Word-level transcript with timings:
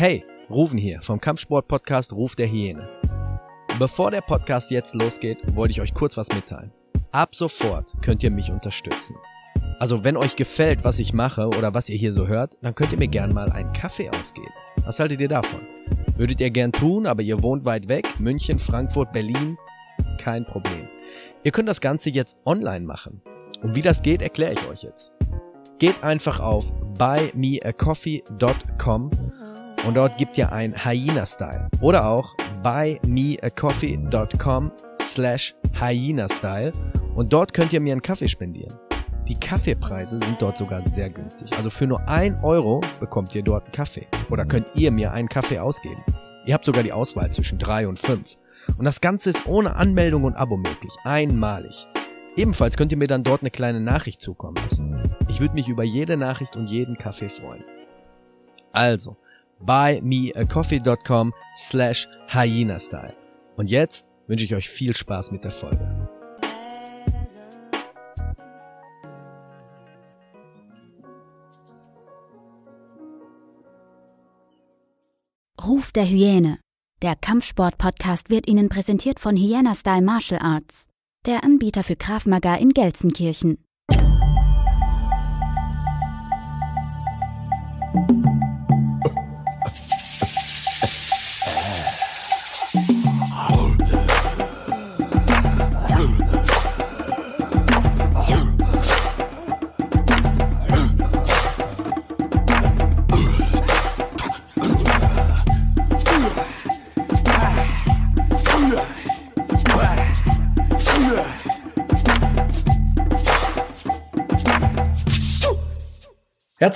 Hey, 0.00 0.24
Ruven 0.48 0.78
hier 0.78 1.02
vom 1.02 1.20
Kampfsport-Podcast 1.20 2.12
Ruf 2.12 2.36
der 2.36 2.46
Hyäne. 2.46 2.88
Bevor 3.80 4.12
der 4.12 4.20
Podcast 4.20 4.70
jetzt 4.70 4.94
losgeht, 4.94 5.38
wollte 5.56 5.72
ich 5.72 5.80
euch 5.80 5.92
kurz 5.92 6.16
was 6.16 6.28
mitteilen. 6.28 6.70
Ab 7.10 7.34
sofort 7.34 7.90
könnt 8.00 8.22
ihr 8.22 8.30
mich 8.30 8.52
unterstützen. 8.52 9.16
Also 9.80 10.04
wenn 10.04 10.16
euch 10.16 10.36
gefällt, 10.36 10.84
was 10.84 11.00
ich 11.00 11.12
mache 11.12 11.48
oder 11.48 11.74
was 11.74 11.88
ihr 11.88 11.96
hier 11.96 12.12
so 12.12 12.28
hört, 12.28 12.56
dann 12.62 12.76
könnt 12.76 12.92
ihr 12.92 12.98
mir 12.98 13.08
gern 13.08 13.34
mal 13.34 13.50
einen 13.50 13.72
Kaffee 13.72 14.08
ausgeben. 14.08 14.52
Was 14.86 15.00
haltet 15.00 15.20
ihr 15.20 15.26
davon? 15.26 15.62
Würdet 16.16 16.40
ihr 16.40 16.50
gern 16.50 16.70
tun, 16.70 17.04
aber 17.04 17.22
ihr 17.22 17.42
wohnt 17.42 17.64
weit 17.64 17.88
weg, 17.88 18.06
München, 18.20 18.60
Frankfurt, 18.60 19.12
Berlin? 19.12 19.58
Kein 20.16 20.44
Problem. 20.44 20.86
Ihr 21.42 21.50
könnt 21.50 21.68
das 21.68 21.80
Ganze 21.80 22.10
jetzt 22.10 22.38
online 22.44 22.86
machen. 22.86 23.20
Und 23.62 23.74
wie 23.74 23.82
das 23.82 24.02
geht, 24.02 24.22
erkläre 24.22 24.52
ich 24.52 24.68
euch 24.68 24.84
jetzt. 24.84 25.10
Geht 25.80 26.04
einfach 26.04 26.38
auf 26.38 26.70
buymeacoffee.com 26.96 29.10
und 29.86 29.96
dort 29.96 30.16
gibt 30.18 30.36
ihr 30.38 30.52
ein 30.52 30.74
Hyena-Style. 30.84 31.68
Oder 31.80 32.08
auch 32.08 32.34
buymeacoffee.com 32.62 34.72
slash 35.02 35.54
Hyena-Style 35.78 36.72
und 37.14 37.32
dort 37.32 37.52
könnt 37.52 37.72
ihr 37.72 37.80
mir 37.80 37.92
einen 37.92 38.02
Kaffee 38.02 38.28
spendieren. 38.28 38.74
Die 39.28 39.34
Kaffeepreise 39.34 40.18
sind 40.18 40.40
dort 40.40 40.56
sogar 40.56 40.82
sehr 40.88 41.10
günstig. 41.10 41.52
Also 41.56 41.68
für 41.68 41.86
nur 41.86 42.08
ein 42.08 42.42
Euro 42.42 42.80
bekommt 42.98 43.34
ihr 43.34 43.42
dort 43.42 43.64
einen 43.64 43.72
Kaffee. 43.72 44.06
Oder 44.30 44.46
könnt 44.46 44.66
ihr 44.74 44.90
mir 44.90 45.12
einen 45.12 45.28
Kaffee 45.28 45.58
ausgeben. 45.58 46.02
Ihr 46.46 46.54
habt 46.54 46.64
sogar 46.64 46.82
die 46.82 46.92
Auswahl 46.92 47.30
zwischen 47.30 47.58
drei 47.58 47.86
und 47.86 47.98
fünf. 47.98 48.38
Und 48.78 48.86
das 48.86 49.02
Ganze 49.02 49.30
ist 49.30 49.46
ohne 49.46 49.76
Anmeldung 49.76 50.24
und 50.24 50.34
Abo 50.34 50.56
möglich. 50.56 50.94
Einmalig. 51.04 51.86
Ebenfalls 52.36 52.76
könnt 52.76 52.92
ihr 52.92 52.98
mir 52.98 53.08
dann 53.08 53.22
dort 53.22 53.42
eine 53.42 53.50
kleine 53.50 53.80
Nachricht 53.80 54.22
zukommen 54.22 54.56
lassen. 54.56 55.02
Ich 55.28 55.40
würde 55.40 55.54
mich 55.54 55.68
über 55.68 55.84
jede 55.84 56.16
Nachricht 56.16 56.56
und 56.56 56.68
jeden 56.68 56.96
Kaffee 56.96 57.28
freuen. 57.28 57.64
Also, 58.72 59.16
buymeacoffee.com 59.60 61.32
slash 61.56 62.08
hyena-style. 62.28 63.14
Und 63.56 63.70
jetzt 63.70 64.06
wünsche 64.26 64.44
ich 64.44 64.54
euch 64.54 64.68
viel 64.68 64.94
Spaß 64.94 65.32
mit 65.32 65.44
der 65.44 65.50
Folge. 65.50 66.08
Ruf 75.64 75.92
der 75.92 76.06
Hyäne. 76.06 76.58
Der 77.02 77.14
Kampfsport-Podcast 77.14 78.30
wird 78.30 78.48
Ihnen 78.48 78.68
präsentiert 78.68 79.20
von 79.20 79.36
Hyena 79.36 79.74
Style 79.74 80.02
Martial 80.02 80.40
Arts, 80.40 80.86
der 81.26 81.44
Anbieter 81.44 81.84
für 81.84 81.94
Krav 81.94 82.26
Maga 82.26 82.56
in 82.56 82.70
Gelsenkirchen. 82.70 83.67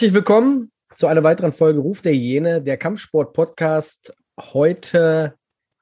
Herzlich 0.02 0.14
willkommen 0.14 0.72
zu 0.96 1.06
einer 1.06 1.22
weiteren 1.22 1.52
Folge 1.52 1.78
Ruf 1.78 2.02
der 2.02 2.12
Hyäne, 2.12 2.60
der 2.60 2.76
Kampfsport-Podcast. 2.76 4.12
Heute 4.36 5.36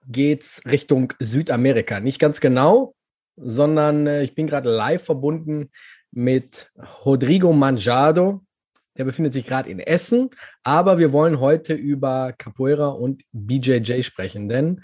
geht's 0.07 0.61
Richtung 0.67 1.15
Südamerika. 1.21 2.01
Nicht 2.01 2.19
ganz 2.19 2.43
genau, 2.43 2.95
sondern 3.37 4.07
äh, 4.07 4.23
ich 4.23 4.35
bin 4.35 4.47
gerade 4.47 4.69
live 4.69 5.03
verbunden 5.03 5.71
mit 6.11 6.71
Rodrigo 7.03 7.55
Manjado. 7.55 8.43
Der 8.99 9.05
befindet 9.05 9.33
sich 9.33 9.47
gerade 9.47 9.71
in 9.71 9.81
Essen, 9.81 10.29
aber 10.65 10.99
wir 10.99 11.15
wollen 11.15 11.41
heute 11.41 11.73
über 11.73 12.35
Capoeira 12.37 12.89
und 12.89 13.23
BJJ 13.33 14.03
sprechen, 14.03 14.51
denn 14.51 14.83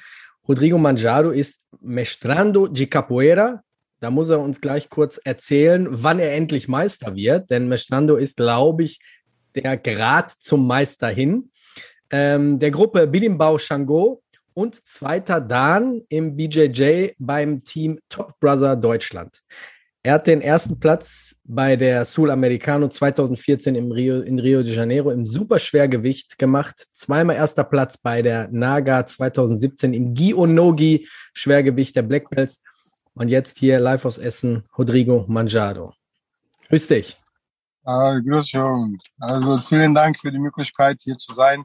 Rodrigo 0.49 0.79
Manjado 0.79 1.29
ist 1.29 1.61
Mestrando 1.83 2.69
de 2.69 2.87
Capoeira 2.87 3.63
da 4.01 4.11
muss 4.11 4.29
er 4.29 4.41
uns 4.41 4.61
gleich 4.61 4.91
kurz 4.91 5.19
erzählen, 5.25 5.89
wann 5.91 6.19
er 6.19 6.35
endlich 6.35 6.69
Meister 6.69 7.15
wird, 7.15 7.51
denn 7.51 7.69
Mestrando 7.69 8.17
ist, 8.17 8.37
glaube 8.37 8.83
ich, 8.83 9.01
der 9.57 9.77
Grad 9.77 10.31
zum 10.31 10.67
Meister 10.67 11.09
hin. 11.09 11.51
Ähm, 12.11 12.59
der 12.59 12.71
Gruppe 12.71 13.07
Bilimbau 13.07 13.59
Shango 13.59 14.23
und 14.55 14.75
zweiter 14.75 15.41
Dan 15.41 16.03
im 16.09 16.37
BJJ 16.37 17.09
beim 17.19 17.65
Team 17.65 17.99
Top 18.09 18.39
Brother 18.41 18.77
Deutschland. 18.77 19.43
Er 20.03 20.15
hat 20.15 20.29
den 20.29 20.41
ersten 20.41 20.79
Platz 20.79 21.35
bei 21.43 21.75
der 21.75 22.05
Sul 22.05 22.31
Americano 22.31 22.87
2014 22.87 23.75
im 23.75 23.91
Rio, 23.91 24.21
in 24.21 24.39
Rio 24.39 24.63
de 24.63 24.73
Janeiro 24.73 25.11
im 25.11 25.27
Superschwergewicht 25.27 26.39
gemacht. 26.39 26.87
Zweimal 26.93 27.35
erster 27.35 27.65
Platz 27.65 27.99
bei 27.99 28.23
der 28.23 28.49
Naga 28.53 29.05
2017 29.05 29.93
im 29.95 30.15
Gi-Onogi 30.15 31.09
Schwergewicht 31.35 31.97
der 31.97 32.03
Black 32.03 32.31
Belts 32.31 32.61
und 33.15 33.31
jetzt 33.31 33.59
hier 33.59 33.81
live 33.81 34.05
aus 34.05 34.19
Essen, 34.19 34.63
Rodrigo 34.79 35.25
Manjado. 35.27 35.93
Grüß 36.69 36.87
dich. 36.87 37.17
Uh, 37.89 38.21
grüß 38.21 38.49
schon. 38.49 38.99
Also 39.21 39.59
vielen 39.59 39.95
Dank 39.95 40.19
für 40.19 40.33
die 40.33 40.41
Möglichkeit, 40.41 41.01
hier 41.03 41.17
zu 41.17 41.33
sein. 41.33 41.63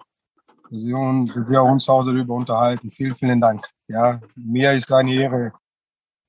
Wir, 0.69 0.95
wir 0.95 1.63
uns 1.63 1.89
auch 1.89 2.05
darüber 2.05 2.35
unterhalten. 2.35 2.91
Vielen, 2.91 3.15
vielen 3.15 3.41
Dank. 3.41 3.67
Ja, 3.87 4.21
mir 4.35 4.71
ist 4.73 4.91
eine 4.91 5.13
Ehre. 5.15 5.51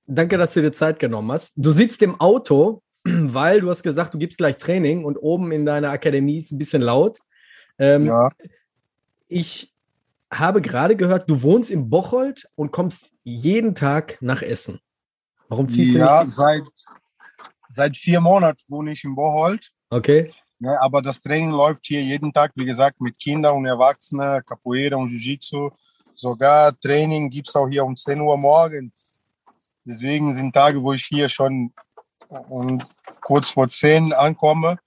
Danke, 0.06 0.38
dass 0.38 0.54
du 0.54 0.62
dir 0.62 0.72
Zeit 0.72 0.98
genommen 0.98 1.30
hast. 1.30 1.52
Du 1.56 1.72
sitzt 1.72 2.00
im 2.00 2.18
Auto, 2.18 2.82
weil 3.04 3.60
du 3.60 3.68
hast 3.68 3.82
gesagt, 3.82 4.14
du 4.14 4.18
gibst 4.18 4.38
gleich 4.38 4.56
Training 4.56 5.04
und 5.04 5.18
oben 5.18 5.52
in 5.52 5.66
deiner 5.66 5.90
Akademie 5.90 6.38
ist 6.38 6.52
ein 6.52 6.58
bisschen 6.58 6.82
laut. 6.82 7.18
Ähm, 7.78 8.06
ja. 8.06 8.30
Ich 9.28 9.74
habe 10.32 10.62
gerade 10.62 10.96
gehört, 10.96 11.28
du 11.28 11.42
wohnst 11.42 11.70
in 11.70 11.90
Bocholt 11.90 12.48
und 12.54 12.72
kommst 12.72 13.10
jeden 13.24 13.74
Tag 13.74 14.16
nach 14.22 14.40
Essen. 14.40 14.80
Warum 15.48 15.68
ziehst 15.68 15.94
ja, 15.94 16.20
du 16.20 16.24
nicht? 16.24 16.34
Seit, 16.34 16.62
seit 17.68 17.96
vier 17.96 18.22
Monaten 18.22 18.62
wohne 18.68 18.92
ich 18.92 19.04
in 19.04 19.14
Bocholt. 19.14 19.70
Okay. 19.92 20.32
Ja, 20.58 20.80
aber 20.80 21.02
das 21.02 21.20
Training 21.20 21.50
läuft 21.50 21.84
hier 21.84 22.02
jeden 22.02 22.32
Tag, 22.32 22.52
wie 22.54 22.64
gesagt, 22.64 22.98
mit 22.98 23.18
Kindern 23.18 23.58
und 23.58 23.66
Erwachsenen, 23.66 24.42
Capoeira 24.42 24.96
und 24.96 25.10
Jiu-Jitsu. 25.10 25.68
Sogar 26.14 26.78
Training 26.80 27.28
gibt 27.28 27.50
es 27.50 27.56
auch 27.56 27.68
hier 27.68 27.84
um 27.84 27.94
10 27.94 28.18
Uhr 28.22 28.38
morgens. 28.38 29.20
Deswegen 29.84 30.32
sind 30.32 30.54
Tage, 30.54 30.82
wo 30.82 30.94
ich 30.94 31.04
hier 31.04 31.28
schon 31.28 31.74
um 32.48 32.82
kurz 33.20 33.50
vor 33.50 33.68
10 33.68 34.14
ankomme. 34.14 34.78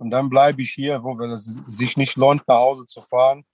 Und 0.00 0.10
dann 0.10 0.28
bleibe 0.28 0.60
ich 0.60 0.72
hier, 0.72 1.04
wo 1.04 1.16
es 1.20 1.52
sich 1.68 1.96
nicht 1.96 2.16
lohnt, 2.16 2.42
nach 2.48 2.58
Hause 2.58 2.84
zu 2.86 3.00
fahren. 3.00 3.44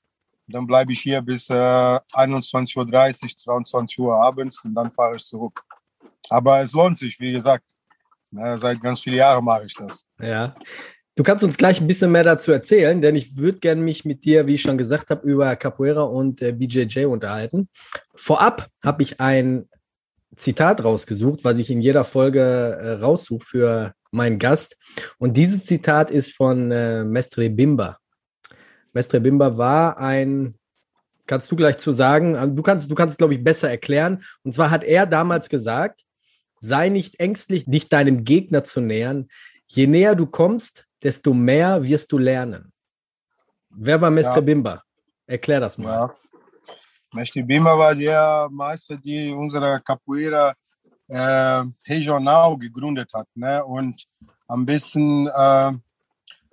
Und 0.46 0.54
dann 0.54 0.66
bleibe 0.66 0.92
ich 0.92 1.00
hier 1.00 1.20
bis 1.20 1.50
äh, 1.50 2.00
21.30 2.14 2.78
Uhr, 2.78 3.38
22 3.44 3.98
Uhr 3.98 4.16
abends 4.16 4.64
und 4.64 4.74
dann 4.74 4.90
fahre 4.90 5.16
ich 5.16 5.24
zurück. 5.26 5.62
Aber 6.30 6.62
es 6.62 6.72
lohnt 6.72 6.96
sich, 6.96 7.20
wie 7.20 7.32
gesagt. 7.32 7.73
Na, 8.34 8.56
seit 8.56 8.80
ganz 8.80 9.00
vielen 9.00 9.16
Jahren 9.16 9.44
mache 9.44 9.66
ich 9.66 9.74
das. 9.74 10.04
Ja. 10.20 10.56
Du 11.14 11.22
kannst 11.22 11.44
uns 11.44 11.56
gleich 11.56 11.80
ein 11.80 11.86
bisschen 11.86 12.10
mehr 12.10 12.24
dazu 12.24 12.50
erzählen, 12.50 13.00
denn 13.00 13.14
ich 13.14 13.36
würde 13.36 13.60
gerne 13.60 13.80
mich 13.80 14.04
mit 14.04 14.24
dir, 14.24 14.48
wie 14.48 14.54
ich 14.54 14.62
schon 14.62 14.76
gesagt 14.76 15.10
habe, 15.10 15.24
über 15.24 15.54
Capoeira 15.54 16.02
und 16.02 16.42
äh, 16.42 16.50
BJJ 16.50 17.04
unterhalten. 17.04 17.68
Vorab 18.16 18.66
habe 18.82 19.04
ich 19.04 19.20
ein 19.20 19.68
Zitat 20.34 20.82
rausgesucht, 20.82 21.44
was 21.44 21.58
ich 21.58 21.70
in 21.70 21.80
jeder 21.80 22.02
Folge 22.02 22.40
äh, 22.40 22.92
raussuche 22.94 23.44
für 23.44 23.92
meinen 24.10 24.40
Gast. 24.40 24.76
Und 25.18 25.36
dieses 25.36 25.66
Zitat 25.66 26.10
ist 26.10 26.34
von 26.34 26.72
äh, 26.72 27.04
Mestre 27.04 27.48
Bimba. 27.48 27.98
Mestre 28.92 29.20
Bimba 29.20 29.56
war 29.56 29.98
ein, 29.98 30.56
kannst 31.26 31.48
du 31.52 31.54
gleich 31.54 31.78
zu 31.78 31.92
sagen, 31.92 32.56
du 32.56 32.62
kannst, 32.62 32.90
du 32.90 32.96
kannst 32.96 33.12
es, 33.12 33.18
glaube 33.18 33.34
ich, 33.34 33.44
besser 33.44 33.70
erklären. 33.70 34.24
Und 34.42 34.52
zwar 34.52 34.72
hat 34.72 34.82
er 34.82 35.06
damals 35.06 35.48
gesagt, 35.48 36.00
Sei 36.66 36.88
nicht 36.88 37.20
ängstlich, 37.20 37.66
dich 37.66 37.90
deinem 37.90 38.24
Gegner 38.24 38.64
zu 38.64 38.80
nähern. 38.80 39.28
Je 39.66 39.86
näher 39.86 40.14
du 40.14 40.24
kommst, 40.24 40.86
desto 41.02 41.34
mehr 41.34 41.84
wirst 41.84 42.10
du 42.10 42.16
lernen. 42.16 42.72
Wer 43.68 44.00
war 44.00 44.10
Mestre 44.10 44.36
ja. 44.36 44.40
Bimba? 44.40 44.82
Erklär 45.26 45.60
das 45.60 45.76
mal. 45.76 45.92
Ja. 45.92 46.14
Mestre 47.12 47.42
Bimba 47.42 47.78
war 47.78 47.94
der 47.94 48.48
Meister, 48.50 48.96
der 48.96 49.36
unsere 49.36 49.78
Capoeira 49.82 50.54
äh, 51.08 51.64
regional 51.86 52.56
gegründet 52.56 53.10
hat 53.12 53.28
ne? 53.34 53.62
und 53.62 54.02
ein 54.48 54.64
bisschen 54.64 55.26
äh, 55.26 55.72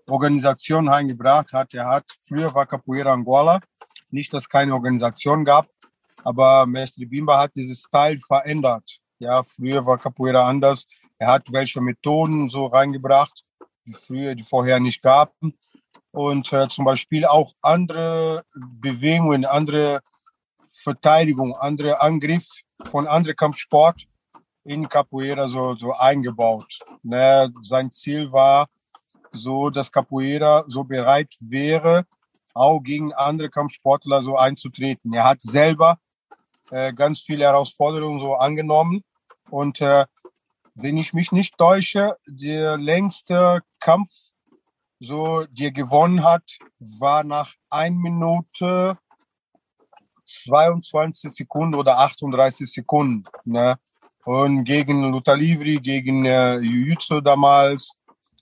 Organisation 0.07 0.89
eingebracht 0.89 1.53
hat. 1.53 1.73
Er 1.73 1.87
hat 1.87 2.05
früher 2.19 2.53
war 2.53 2.65
Capoeira 2.65 3.13
Angola, 3.13 3.61
nicht, 4.09 4.33
dass 4.33 4.43
es 4.43 4.49
keine 4.49 4.73
Organisation 4.73 5.45
gab, 5.45 5.67
aber 6.21 6.65
Mestre 6.65 7.05
Bimba 7.05 7.39
hat 7.39 7.51
dieses 7.55 7.83
Teil 7.89 8.19
verändert. 8.19 8.99
Ja, 9.21 9.43
früher 9.43 9.85
war 9.85 9.99
Capoeira 9.99 10.47
anders. 10.47 10.87
Er 11.19 11.27
hat 11.27 11.51
welche 11.51 11.79
Methoden 11.79 12.49
so 12.49 12.65
reingebracht, 12.65 13.43
die 13.85 13.93
früher, 13.93 14.33
die 14.33 14.41
vorher 14.41 14.79
nicht 14.79 14.99
gab. 15.03 15.31
und 16.11 16.51
äh, 16.51 16.67
zum 16.67 16.85
Beispiel 16.85 17.25
auch 17.25 17.53
andere 17.61 18.43
Bewegungen, 18.55 19.45
andere 19.45 20.01
Verteidigung, 20.67 21.55
andere 21.55 22.01
Angriff 22.01 22.47
von 22.85 23.05
anderen 23.05 23.35
Kampfsport 23.35 24.07
in 24.63 24.89
Capoeira 24.89 25.47
so, 25.49 25.75
so 25.75 25.93
eingebaut. 25.93 26.79
Ne? 27.03 27.53
Sein 27.61 27.91
Ziel 27.91 28.31
war 28.31 28.69
so, 29.31 29.69
dass 29.69 29.91
Capoeira 29.91 30.65
so 30.67 30.83
bereit 30.83 31.31
wäre, 31.39 32.07
auch 32.55 32.79
gegen 32.79 33.13
andere 33.13 33.51
Kampfsportler 33.51 34.23
so 34.23 34.35
einzutreten. 34.35 35.13
Er 35.13 35.25
hat 35.25 35.43
selber 35.43 35.99
äh, 36.71 36.91
ganz 36.91 37.21
viele 37.21 37.43
Herausforderungen 37.43 38.19
so 38.19 38.33
angenommen 38.33 39.03
und 39.51 39.81
äh, 39.81 40.05
wenn 40.75 40.97
ich 40.97 41.13
mich 41.13 41.31
nicht 41.31 41.57
täusche, 41.57 42.15
der 42.25 42.77
längste 42.77 43.61
Kampf, 43.79 44.09
so 44.99 45.45
der 45.49 45.71
gewonnen 45.71 46.23
hat, 46.23 46.43
war 46.79 47.23
nach 47.23 47.53
1 47.69 47.97
Minute 47.97 48.97
22 50.25 51.31
Sekunden 51.31 51.75
oder 51.75 51.97
38 51.97 52.71
Sekunden. 52.71 53.23
Ne? 53.43 53.77
Und 54.23 54.63
gegen 54.63 55.11
Luther 55.11 55.35
Livri, 55.35 55.77
gegen 55.77 56.25
äh, 56.25 56.59
Jiu-Jitsu 56.59 57.21
damals 57.21 57.91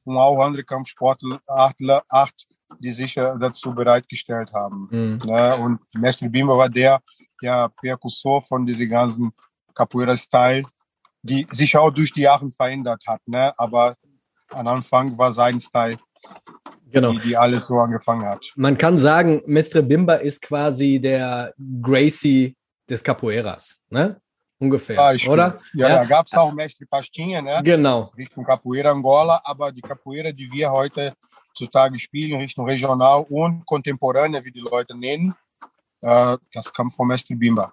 und 0.03 0.17
auch 0.17 0.43
andere 0.43 0.63
Kampfsportler, 0.63 1.39
acht, 1.47 2.47
die 2.79 2.91
sich 2.91 3.15
äh, 3.17 3.33
dazu 3.39 3.73
bereitgestellt 3.73 4.51
haben. 4.53 4.87
Mhm. 4.91 5.17
Ne? 5.25 5.55
Und 5.55 5.79
Mestre 5.95 6.29
Bimba 6.29 6.57
war 6.57 6.69
der, 6.69 7.01
der 7.41 7.69
Perkussor 7.69 8.41
von 8.41 8.65
diesem 8.65 8.89
ganzen 8.89 9.31
Capoeira-Style, 9.73 10.65
die 11.21 11.47
sich 11.51 11.75
auch 11.77 11.91
durch 11.91 12.13
die 12.13 12.21
Jahre 12.21 12.49
verändert 12.51 13.03
hat. 13.07 13.21
Ne? 13.25 13.53
Aber 13.57 13.95
am 14.49 14.67
Anfang 14.67 15.17
war 15.17 15.31
sein 15.31 15.59
Style, 15.59 15.97
genau. 16.91 17.13
die, 17.13 17.19
die 17.19 17.37
alles 17.37 17.67
so 17.67 17.77
angefangen 17.77 18.25
hat. 18.25 18.51
Man 18.55 18.77
kann 18.77 18.97
sagen, 18.97 19.41
Mestre 19.45 19.83
Bimba 19.83 20.15
ist 20.15 20.41
quasi 20.41 20.99
der 20.99 21.53
Gracie 21.81 22.55
des 22.89 23.03
Capoeiras, 23.03 23.83
ne? 23.89 24.19
Ungefähr, 24.61 25.15
ja, 25.15 25.31
oder? 25.31 25.57
Ja, 25.73 25.87
ja. 25.87 25.95
da 25.99 26.05
gab 26.05 26.25
es 26.25 26.33
auch 26.33 26.51
Mestre 26.51 26.85
Pastinha, 26.85 27.41
ne? 27.41 27.61
Genau. 27.63 28.11
Richtung 28.17 28.43
Capoeira 28.43 28.91
Angola, 28.91 29.39
aber 29.43 29.71
die 29.71 29.79
Capoeira, 29.79 30.33
die 30.33 30.51
wir 30.51 30.69
heute 30.69 31.13
zutage 31.53 31.97
spielen, 31.97 32.39
Richtung 32.39 32.65
regional 32.65 33.25
und 33.29 33.65
kontemporane, 33.65 34.43
wie 34.43 34.51
die 34.51 34.59
Leute 34.59 34.97
nennen, 34.97 35.33
äh, 36.01 36.37
das 36.53 36.73
kam 36.73 36.91
von 36.91 37.07
Mestre 37.07 37.35
Bimba. 37.35 37.71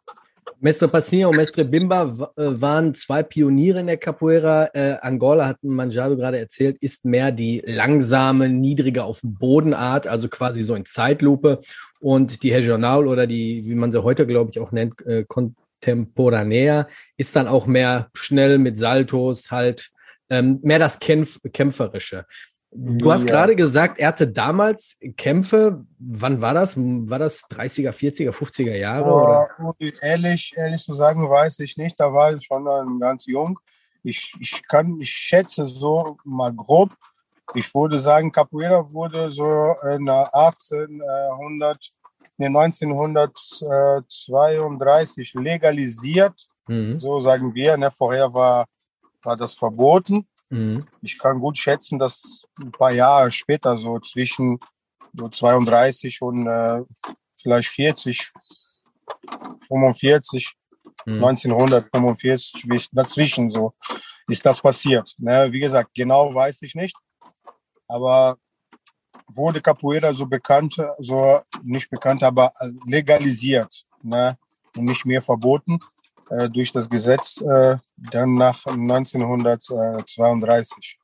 Mestre 0.61 0.89
Passinha 0.89 1.27
und 1.29 1.37
Mestre 1.37 1.65
Bimba 1.65 2.05
äh, 2.37 2.61
waren 2.61 2.95
zwei 2.95 3.23
Pioniere 3.23 3.81
in 3.81 3.87
der 3.87 3.99
Capoeira. 3.99 4.69
Äh, 4.73 4.97
Angola, 5.01 5.47
hat 5.47 5.63
Manjado 5.63 6.17
gerade 6.17 6.39
erzählt, 6.39 6.79
ist 6.81 7.05
mehr 7.05 7.31
die 7.31 7.63
langsame, 7.67 8.49
niedrige 8.49 9.05
auf 9.05 9.21
Bodenart, 9.23 10.07
also 10.07 10.29
quasi 10.29 10.63
so 10.63 10.75
in 10.75 10.85
Zeitlupe. 10.85 11.61
Und 12.01 12.43
die 12.43 12.53
Regional 12.53 13.07
oder 13.07 13.27
die, 13.27 13.63
wie 13.67 13.75
man 13.75 13.91
sie 13.91 14.03
heute, 14.03 14.27
glaube 14.27 14.51
ich, 14.51 14.59
auch 14.59 14.73
nennt, 14.73 15.05
äh, 15.07 15.25
Contemporanea, 15.29 16.87
ist 17.17 17.37
dann 17.37 17.49
auch 17.49 17.67
mehr 17.67 18.09
schnell 18.15 18.59
mit 18.59 18.77
Saltos, 18.77 19.51
halt 19.51 19.91
ähm, 20.31 20.59
mehr 20.63 20.79
das 20.79 20.99
Kämpf 20.99 21.39
Kämpferische. 21.53 22.27
Du 22.79 23.11
hast 23.11 23.25
ja. 23.25 23.31
gerade 23.31 23.57
gesagt, 23.57 23.99
er 23.99 24.09
hatte 24.09 24.29
damals 24.29 24.99
Kämpfe. 25.17 25.87
Wann 25.99 26.43
war 26.43 26.53
das? 26.53 26.77
War 26.77 27.19
das 27.19 27.49
30er, 27.49 27.93
40er, 27.93 28.33
50er 28.33 28.77
Jahre? 28.77 29.11
Oh, 29.11 29.47
ehrlich, 30.03 30.53
ehrlich 30.57 30.83
zu 30.83 30.95
sagen, 30.95 31.27
weiß 31.29 31.59
ich 31.61 31.79
nicht. 31.79 31.99
Da 31.99 32.13
war 32.13 32.35
ich 32.35 32.45
schon 32.45 32.67
ganz 33.01 33.25
jung. 33.27 33.59
Ich, 34.03 34.35
ich 34.39 34.63
kann, 34.69 34.99
ich 35.01 35.09
schätze 35.11 35.67
so 35.67 36.19
mal 36.25 36.53
grob. 36.53 36.91
Ich 37.55 37.75
würde 37.75 37.99
sagen, 37.99 38.31
Capoeira 38.31 38.93
wurde 38.93 39.33
so 39.33 39.75
in 39.83 40.11
1800, 40.11 41.79
nee, 42.37 42.47
1932 42.47 45.33
legalisiert. 45.35 46.47
Mhm. 46.69 47.01
So 47.01 47.21
sagen 47.21 47.55
wir. 47.55 47.79
Ne? 47.79 47.91
Vorher 47.91 48.35
war, 48.35 48.67
war 49.23 49.37
das 49.37 49.55
verboten. 49.55 50.27
Mhm. 50.51 50.87
Ich 51.03 51.19
kann 51.19 51.41
gut 51.41 51.59
schätzen, 51.59 51.99
dass 51.99 52.45
ein 52.61 52.71
paar 52.71 52.93
Jahre 52.93 53.31
später, 53.31 53.77
so 53.77 53.99
zwischen 54.01 54.59
so 55.13 55.29
32 55.29 56.23
und 56.23 56.47
äh, 56.47 56.83
vielleicht 57.41 57.69
40, 57.69 58.33
45, 59.69 60.55
mhm. 61.07 61.25
1945, 61.25 62.89
dazwischen 62.93 63.51
so 63.51 63.75
ist 64.29 64.45
das 64.45 64.61
passiert. 64.61 65.15
Ne? 65.19 65.49
Wie 65.53 65.61
gesagt, 65.61 65.91
genau 65.95 66.35
weiß 66.35 66.63
ich 66.63 66.75
nicht, 66.75 66.97
aber 67.89 68.37
wurde 69.29 69.61
Capoeira 69.61 70.13
so 70.13 70.27
bekannt, 70.27 70.77
so 70.99 71.41
nicht 71.63 71.91
bekannt, 71.91 72.23
aber 72.23 72.53
legalisiert 72.85 73.85
ne? 74.03 74.39
und 74.77 74.85
nicht 74.85 75.05
mehr 75.05 75.23
verboten 75.23 75.81
äh, 76.31 76.49
durch 76.51 76.73
das 76.73 76.89
Gesetz 76.89 77.41
äh, 77.41 77.77
dann 77.97 78.35
nach 78.35 78.65
1932. 78.67 80.99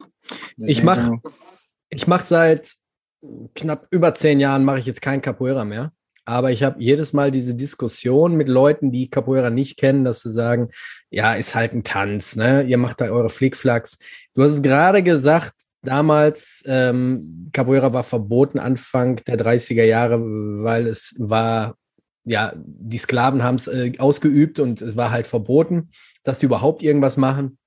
Deswegen, 0.56 0.70
ich 0.70 0.82
mache 0.82 1.20
ich 1.90 2.06
mach 2.06 2.22
seit 2.22 2.72
knapp 3.54 3.86
über 3.90 4.14
zehn 4.14 4.40
Jahren 4.40 4.64
mache 4.64 4.80
ich 4.80 4.86
jetzt 4.86 5.02
kein 5.02 5.22
Capoeira 5.22 5.64
mehr. 5.64 5.92
Aber 6.24 6.52
ich 6.52 6.62
habe 6.62 6.80
jedes 6.80 7.12
Mal 7.12 7.32
diese 7.32 7.54
Diskussion 7.54 8.36
mit 8.36 8.48
Leuten, 8.48 8.92
die 8.92 9.10
Capoeira 9.10 9.50
nicht 9.50 9.76
kennen, 9.76 10.04
dass 10.04 10.22
sie 10.22 10.30
sagen, 10.30 10.68
ja, 11.10 11.34
ist 11.34 11.56
halt 11.56 11.72
ein 11.72 11.82
Tanz, 11.82 12.36
ne? 12.36 12.62
Ihr 12.62 12.78
macht 12.78 13.00
da 13.00 13.06
eure 13.06 13.28
Flickflacks. 13.28 13.98
Du 14.34 14.42
hast 14.42 14.52
es 14.52 14.62
gerade 14.62 15.02
gesagt, 15.02 15.54
damals, 15.82 16.62
ähm, 16.66 17.50
Capoeira 17.52 17.92
war 17.92 18.04
verboten 18.04 18.60
Anfang 18.60 19.16
der 19.26 19.36
30er 19.36 19.82
Jahre, 19.82 20.20
weil 20.20 20.86
es 20.86 21.16
war 21.18 21.74
ja, 22.24 22.52
die 22.56 22.98
Sklaven 22.98 23.42
haben 23.42 23.56
es 23.56 23.66
äh, 23.66 23.92
ausgeübt 23.98 24.58
und 24.60 24.80
es 24.80 24.96
war 24.96 25.10
halt 25.10 25.26
verboten, 25.26 25.90
dass 26.24 26.38
die 26.38 26.46
überhaupt 26.46 26.82
irgendwas 26.82 27.16
machen. 27.16 27.58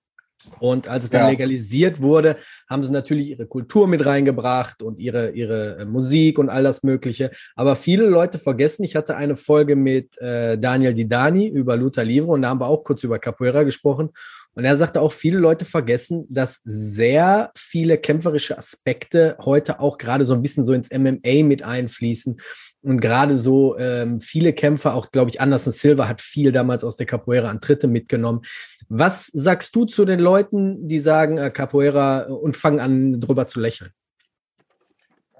Und 0.60 0.88
als 0.88 1.06
es 1.06 1.10
dann 1.10 1.22
ja. 1.22 1.30
legalisiert 1.30 2.02
wurde, 2.02 2.38
haben 2.69 2.84
sie 2.84 2.92
natürlich 2.92 3.31
ihre 3.31 3.48
Kultur 3.48 3.88
mit 3.88 4.06
reingebracht 4.06 4.84
und 4.84 5.00
ihre, 5.00 5.31
ihre 5.31 5.80
äh, 5.80 5.86
Musik 5.86 6.40
und 6.40 6.50
all 6.50 6.63
das 6.63 6.84
Mögliche. 6.84 7.31
Aber 7.56 7.75
viele 7.75 8.07
Leute 8.07 8.38
vergessen, 8.38 8.84
ich 8.84 8.96
hatte 8.96 9.16
eine 9.16 9.36
Folge 9.36 9.75
mit 9.75 10.18
äh, 10.19 10.57
Daniel 10.57 10.94
Didani 10.94 11.48
über 11.48 11.75
Luther 11.75 12.04
Livre 12.04 12.31
und 12.31 12.44
da 12.44 12.50
haben 12.50 12.60
wir 12.60 12.68
auch 12.68 12.84
kurz 12.84 13.04
über 13.04 13.19
Capoeira 13.19 13.63
gesprochen. 13.63 14.12
Und 14.56 14.63
er 14.63 14.78
sagte 14.78 15.02
auch, 15.02 15.12
viele 15.12 15.38
Leute 15.38 15.66
vergessen, 15.66 16.25
dass 16.30 16.62
sehr 16.63 17.52
viele 17.57 17.98
kämpferische 17.98 18.57
Aspekte 18.57 19.38
heute 19.44 19.80
auch 19.81 19.98
gerade 19.98 20.24
so 20.24 20.34
ein 20.34 20.42
bisschen 20.42 20.66
so 20.66 20.74
ins 20.74 20.90
MMA 20.92 21.44
mit 21.44 21.62
einfließen. 21.62 22.38
Und 22.81 23.02
gerade 23.02 23.36
so 23.36 23.78
ähm, 23.78 24.21
viele 24.21 24.54
Kämpfer, 24.54 24.94
auch 24.94 25.12
glaube 25.12 25.30
ich, 25.30 25.42
Anderson 25.42 25.74
Silva 25.74 26.07
hat 26.07 26.21
viel 26.21 26.52
damals 26.52 26.83
aus 26.83 26.95
der 26.95 27.06
Capoeira 27.06 27.50
an 27.50 27.59
Tritte 27.59 27.88
mitgenommen. 27.88 28.44
Was 28.88 29.26
sagst 29.28 29.76
du 29.76 29.85
zu 29.85 30.06
den 30.06 30.19
Leuten, 30.19 30.88
die 30.88 31.00
sagen 31.00 31.38
äh, 31.38 31.50
Capoeira 31.50 32.24
und 32.24 32.56
fangen 32.56 32.80
an, 32.80 33.19
drüber 33.19 33.47
zu 33.47 33.59
lächeln? 33.59 33.92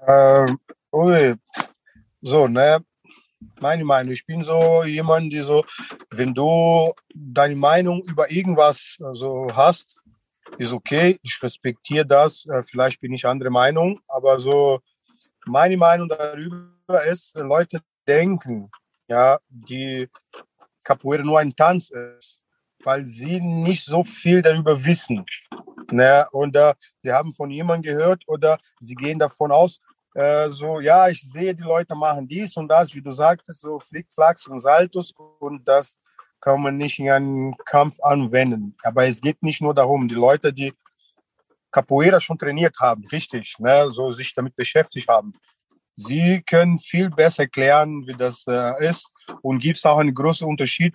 Ähm, 0.06 0.58
ui. 0.92 1.34
So, 2.20 2.48
ne, 2.48 2.80
meine 3.60 3.84
Meinung. 3.84 4.12
Ich 4.12 4.26
bin 4.26 4.42
so 4.42 4.84
jemand, 4.84 5.32
der 5.32 5.44
so, 5.44 5.64
wenn 6.10 6.34
du 6.34 6.92
deine 7.14 7.56
Meinung 7.56 8.02
über 8.04 8.30
irgendwas 8.30 8.96
also 9.00 9.48
hast, 9.52 9.96
ist 10.58 10.72
okay, 10.72 11.18
ich 11.22 11.38
respektiere 11.42 12.06
das. 12.06 12.46
Äh, 12.46 12.62
vielleicht 12.62 13.00
bin 13.00 13.12
ich 13.12 13.26
andere 13.26 13.50
Meinung, 13.50 14.00
aber 14.08 14.38
so 14.40 14.80
meine 15.46 15.76
Meinung 15.76 16.08
darüber 16.08 17.04
ist, 17.10 17.34
Leute 17.36 17.80
denken, 18.06 18.70
ja, 19.08 19.38
die 19.48 20.08
Capoeira 20.82 21.22
nur 21.22 21.38
ein 21.38 21.54
Tanz 21.54 21.90
ist, 21.90 22.40
weil 22.84 23.04
sie 23.06 23.40
nicht 23.40 23.84
so 23.84 24.02
viel 24.02 24.42
darüber 24.42 24.84
wissen. 24.84 25.24
Ne? 25.90 26.26
Und 26.32 26.56
äh, 26.56 26.74
sie 27.02 27.12
haben 27.12 27.32
von 27.32 27.50
jemandem 27.50 27.94
gehört 27.94 28.22
oder 28.26 28.58
sie 28.80 28.94
gehen 28.94 29.18
davon 29.18 29.52
aus, 29.52 29.80
äh, 30.16 30.50
so, 30.50 30.80
ja, 30.80 31.08
ich 31.08 31.20
sehe, 31.22 31.54
die 31.54 31.62
Leute 31.62 31.94
machen 31.94 32.26
dies 32.26 32.56
und 32.56 32.68
das, 32.68 32.94
wie 32.94 33.02
du 33.02 33.12
sagtest, 33.12 33.60
so 33.60 33.78
Flickflacks 33.78 34.46
und 34.46 34.60
Saltos 34.60 35.12
und 35.40 35.66
das 35.66 35.98
kann 36.40 36.62
man 36.62 36.76
nicht 36.76 36.98
in 36.98 37.10
einem 37.10 37.56
Kampf 37.64 37.96
anwenden. 38.00 38.74
Aber 38.82 39.06
es 39.06 39.20
geht 39.20 39.42
nicht 39.42 39.60
nur 39.60 39.74
darum, 39.74 40.06
die 40.08 40.14
Leute, 40.14 40.52
die 40.52 40.72
Capoeira 41.70 42.20
schon 42.20 42.38
trainiert 42.38 42.76
haben, 42.80 43.06
richtig, 43.12 43.56
ne, 43.58 43.90
so 43.92 44.12
sich 44.12 44.34
damit 44.34 44.56
beschäftigt 44.56 45.08
haben, 45.08 45.34
Sie 45.96 46.42
können 46.42 46.78
viel 46.78 47.08
besser 47.08 47.44
erklären, 47.44 48.06
wie 48.06 48.12
das 48.12 48.44
äh, 48.46 48.86
ist. 48.86 49.10
Und 49.40 49.60
gibt 49.60 49.78
es 49.78 49.86
auch 49.86 49.96
einen 49.96 50.14
großen 50.14 50.46
Unterschied 50.46 50.94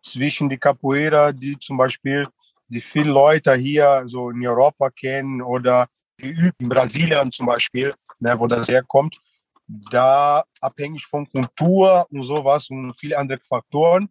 zwischen 0.00 0.48
die 0.48 0.58
Capoeira, 0.58 1.32
die 1.32 1.58
zum 1.58 1.76
Beispiel 1.76 2.26
die 2.68 2.80
viele 2.80 3.10
Leute 3.10 3.54
hier 3.54 4.04
so 4.06 4.30
in 4.30 4.46
Europa 4.46 4.90
kennen 4.90 5.42
oder 5.42 5.88
üben 6.18 6.52
in 6.58 6.68
Brasilien 6.68 7.32
zum 7.32 7.46
Beispiel, 7.46 7.94
ne, 8.18 8.38
wo 8.38 8.46
das 8.46 8.68
herkommt. 8.68 9.18
Da 9.66 10.44
abhängig 10.60 11.04
von 11.06 11.28
Kultur 11.28 12.06
und 12.10 12.22
sowas 12.22 12.70
und 12.70 12.94
viele 12.94 13.18
andere 13.18 13.40
Faktoren. 13.42 14.08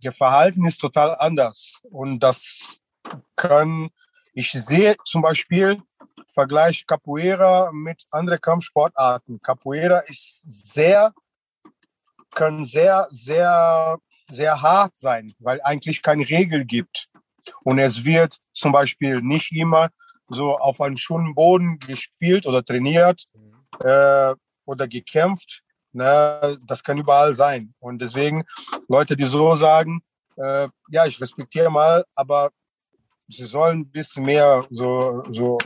Ihr 0.00 0.12
Verhalten 0.12 0.64
ist 0.64 0.78
total 0.78 1.14
anders. 1.16 1.80
Und 1.84 2.20
das 2.20 2.78
kann, 3.36 3.90
ich 4.34 4.50
sehe 4.50 4.96
zum 5.04 5.22
Beispiel 5.22 5.80
Vergleich 6.26 6.86
Capoeira 6.86 7.70
mit 7.72 8.04
anderen 8.10 8.40
Kampfsportarten. 8.40 9.40
Capoeira 9.42 9.98
ist 10.00 10.42
sehr, 10.46 11.12
kann 12.32 12.64
sehr, 12.64 13.06
sehr, 13.10 13.98
sehr 14.28 14.62
hart 14.62 14.96
sein, 14.96 15.34
weil 15.38 15.60
eigentlich 15.62 16.02
keine 16.02 16.28
Regel 16.28 16.64
gibt. 16.64 17.08
Und 17.62 17.78
es 17.78 18.04
wird 18.04 18.38
zum 18.52 18.72
Beispiel 18.72 19.20
nicht 19.22 19.52
immer 19.52 19.90
so 20.30 20.56
auf 20.56 20.80
einem 20.80 20.96
schönen 20.96 21.34
Boden 21.34 21.78
gespielt 21.78 22.46
oder 22.46 22.64
trainiert 22.64 23.26
äh, 23.80 24.34
oder 24.64 24.88
gekämpft. 24.88 25.62
Ne, 25.92 26.58
das 26.66 26.84
kann 26.84 26.98
überall 26.98 27.34
sein. 27.34 27.74
Und 27.80 28.00
deswegen 28.00 28.44
Leute, 28.88 29.16
die 29.16 29.24
so 29.24 29.56
sagen, 29.56 30.02
äh, 30.36 30.68
ja, 30.90 31.04
ich 31.06 31.20
respektiere 31.20 31.70
mal, 31.70 32.04
aber 32.14 32.50
sie 33.28 33.44
sollen 33.44 33.80
ein 33.80 33.90
bisschen 33.90 34.24
mehr 34.24 34.64
so, 34.70 35.24
so 35.32 35.58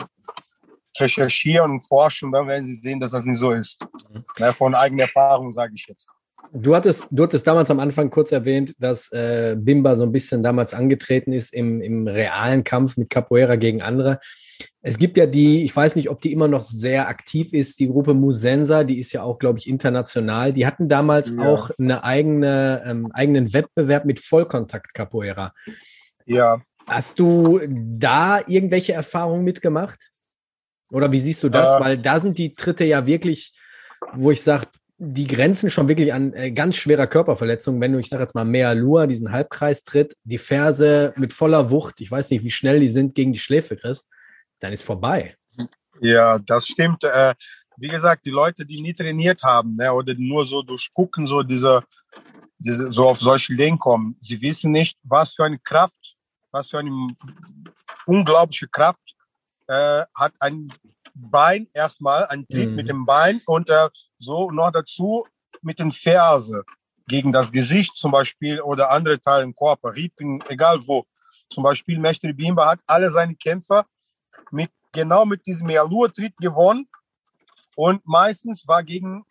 recherchieren 0.98 1.72
und 1.72 1.80
forschen, 1.80 2.32
dann 2.32 2.46
werden 2.46 2.66
sie 2.66 2.74
sehen, 2.74 3.00
dass 3.00 3.12
das 3.12 3.26
nicht 3.26 3.38
so 3.38 3.52
ist. 3.52 3.84
Mhm. 4.12 4.24
Ne, 4.38 4.52
von 4.52 4.74
eigener 4.74 5.02
Erfahrung 5.02 5.52
sage 5.52 5.74
ich 5.76 5.86
jetzt. 5.86 6.08
Du 6.52 6.74
hattest, 6.74 7.06
du 7.10 7.24
hattest 7.24 7.46
damals 7.46 7.70
am 7.70 7.80
Anfang 7.80 8.10
kurz 8.10 8.30
erwähnt, 8.30 8.74
dass 8.78 9.10
äh, 9.12 9.56
Bimba 9.58 9.96
so 9.96 10.04
ein 10.04 10.12
bisschen 10.12 10.42
damals 10.42 10.72
angetreten 10.72 11.32
ist 11.32 11.52
im, 11.52 11.80
im 11.80 12.06
realen 12.06 12.62
Kampf 12.62 12.96
mit 12.96 13.10
Capoeira 13.10 13.56
gegen 13.56 13.82
andere. 13.82 14.20
Es 14.82 14.98
gibt 14.98 15.16
ja 15.16 15.26
die, 15.26 15.64
ich 15.64 15.74
weiß 15.74 15.96
nicht, 15.96 16.10
ob 16.10 16.20
die 16.20 16.32
immer 16.32 16.48
noch 16.48 16.64
sehr 16.64 17.08
aktiv 17.08 17.52
ist, 17.52 17.80
die 17.80 17.88
Gruppe 17.88 18.12
Musensa, 18.12 18.84
die 18.84 18.98
ist 18.98 19.12
ja 19.12 19.22
auch, 19.22 19.38
glaube 19.38 19.58
ich, 19.58 19.68
international. 19.68 20.52
Die 20.52 20.66
hatten 20.66 20.88
damals 20.88 21.30
ja. 21.30 21.42
auch 21.42 21.70
eine 21.78 22.04
eigene, 22.04 22.82
ähm, 22.84 23.10
eigenen 23.12 23.52
Wettbewerb 23.52 24.04
mit 24.04 24.20
Vollkontakt 24.20 24.92
Capoeira. 24.92 25.54
Ja. 26.26 26.60
Hast 26.86 27.18
du 27.18 27.60
da 27.66 28.40
irgendwelche 28.46 28.92
Erfahrungen 28.92 29.44
mitgemacht? 29.44 30.10
Oder 30.90 31.10
wie 31.12 31.20
siehst 31.20 31.42
du 31.42 31.48
das? 31.48 31.76
Äh, 31.76 31.80
Weil 31.80 31.98
da 31.98 32.20
sind 32.20 32.36
die 32.36 32.54
Tritte 32.54 32.84
ja 32.84 33.06
wirklich, 33.06 33.54
wo 34.12 34.30
ich 34.30 34.42
sage, 34.42 34.66
die 34.98 35.26
grenzen 35.26 35.70
schon 35.70 35.88
wirklich 35.88 36.12
an 36.12 36.32
äh, 36.34 36.52
ganz 36.52 36.76
schwerer 36.76 37.06
Körperverletzung. 37.06 37.80
Wenn 37.80 37.92
du, 37.92 37.98
ich 37.98 38.08
sage 38.08 38.22
jetzt 38.22 38.34
mal, 38.34 38.44
Mea 38.44 38.72
Lua, 38.72 39.06
diesen 39.06 39.32
Halbkreis 39.32 39.84
tritt, 39.84 40.14
die 40.24 40.38
Ferse 40.38 41.12
mit 41.16 41.32
voller 41.32 41.70
Wucht, 41.70 42.00
ich 42.00 42.10
weiß 42.10 42.30
nicht, 42.30 42.44
wie 42.44 42.50
schnell 42.50 42.80
die 42.80 42.88
sind, 42.88 43.14
gegen 43.14 43.32
die 43.32 43.38
Schläfe 43.38 43.76
kriegst, 43.76 44.08
dann 44.64 44.72
ist 44.72 44.82
vorbei. 44.82 45.36
Ja, 46.00 46.38
das 46.38 46.66
stimmt. 46.66 47.04
Äh, 47.04 47.34
wie 47.76 47.88
gesagt, 47.88 48.24
die 48.24 48.30
Leute, 48.30 48.64
die 48.64 48.80
nie 48.80 48.94
trainiert 48.94 49.42
haben 49.42 49.76
ne, 49.76 49.92
oder 49.92 50.14
nur 50.16 50.46
so 50.46 50.62
durchgucken, 50.62 51.26
so 51.26 51.42
diese, 51.42 51.82
diese, 52.58 52.90
so 52.90 53.08
auf 53.08 53.20
solche 53.20 53.52
Ideen 53.52 53.78
kommen, 53.78 54.16
sie 54.20 54.40
wissen 54.40 54.72
nicht, 54.72 54.98
was 55.02 55.34
für 55.34 55.44
eine 55.44 55.58
Kraft, 55.58 56.16
was 56.50 56.70
für 56.70 56.78
eine 56.78 57.08
unglaubliche 58.06 58.68
Kraft 58.68 59.14
äh, 59.66 60.04
hat 60.14 60.32
ein 60.40 60.72
Bein 61.14 61.68
erstmal, 61.72 62.26
ein 62.26 62.46
Tritt 62.48 62.70
mhm. 62.70 62.74
mit 62.74 62.88
dem 62.88 63.06
Bein 63.06 63.40
und 63.46 63.70
äh, 63.70 63.88
so 64.18 64.50
noch 64.50 64.70
dazu 64.72 65.24
mit 65.62 65.78
den 65.78 65.90
Ferse 65.90 66.64
gegen 67.06 67.32
das 67.32 67.52
Gesicht 67.52 67.94
zum 67.96 68.10
Beispiel 68.12 68.60
oder 68.60 68.90
andere 68.90 69.20
Teile 69.20 69.44
im 69.44 69.54
Körper, 69.54 69.94
Rippen, 69.94 70.42
egal 70.48 70.80
wo. 70.86 71.04
Zum 71.50 71.62
Beispiel 71.62 71.98
Mestre 71.98 72.32
Bimba 72.32 72.70
hat 72.70 72.80
alle 72.86 73.10
seine 73.10 73.36
Kämpfer 73.36 73.86
mit, 74.50 74.70
genau 74.92 75.24
mit 75.24 75.46
diesem 75.46 75.68
Alur-Tritt 75.68 76.36
gewonnen. 76.38 76.88
Und 77.76 78.06
meistens 78.06 78.66
war 78.66 78.82
gegen 78.82 79.24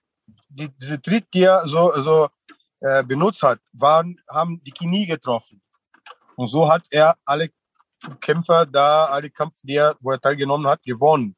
die, 0.49 0.69
diese 0.69 1.01
Tritt, 1.01 1.27
die 1.33 1.43
er 1.43 1.67
so, 1.67 1.91
so 2.01 2.29
äh, 2.81 3.03
benutzt 3.03 3.41
hat, 3.43 3.59
waren, 3.73 4.19
haben 4.29 4.61
die 4.63 4.71
Knie 4.71 5.05
getroffen. 5.05 5.61
Und 6.35 6.47
so 6.47 6.69
hat 6.69 6.85
er 6.89 7.15
alle 7.25 7.49
Kämpfer 8.19 8.65
da, 8.65 9.05
alle 9.05 9.29
Kämpfe, 9.29 9.59
die 9.63 9.75
er, 9.75 9.95
wo 10.01 10.11
er 10.11 10.19
teilgenommen 10.19 10.67
hat, 10.67 10.83
gewonnen. 10.83 11.35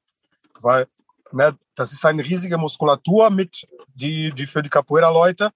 Weil 0.61 0.87
ne, 1.31 1.57
das 1.75 1.91
ist 1.91 2.05
eine 2.05 2.23
riesige 2.23 2.57
Muskulatur 2.57 3.29
mit, 3.29 3.67
die, 3.93 4.31
die 4.31 4.45
für 4.45 4.63
die 4.63 4.69
Capoeira-Leute. 4.69 5.51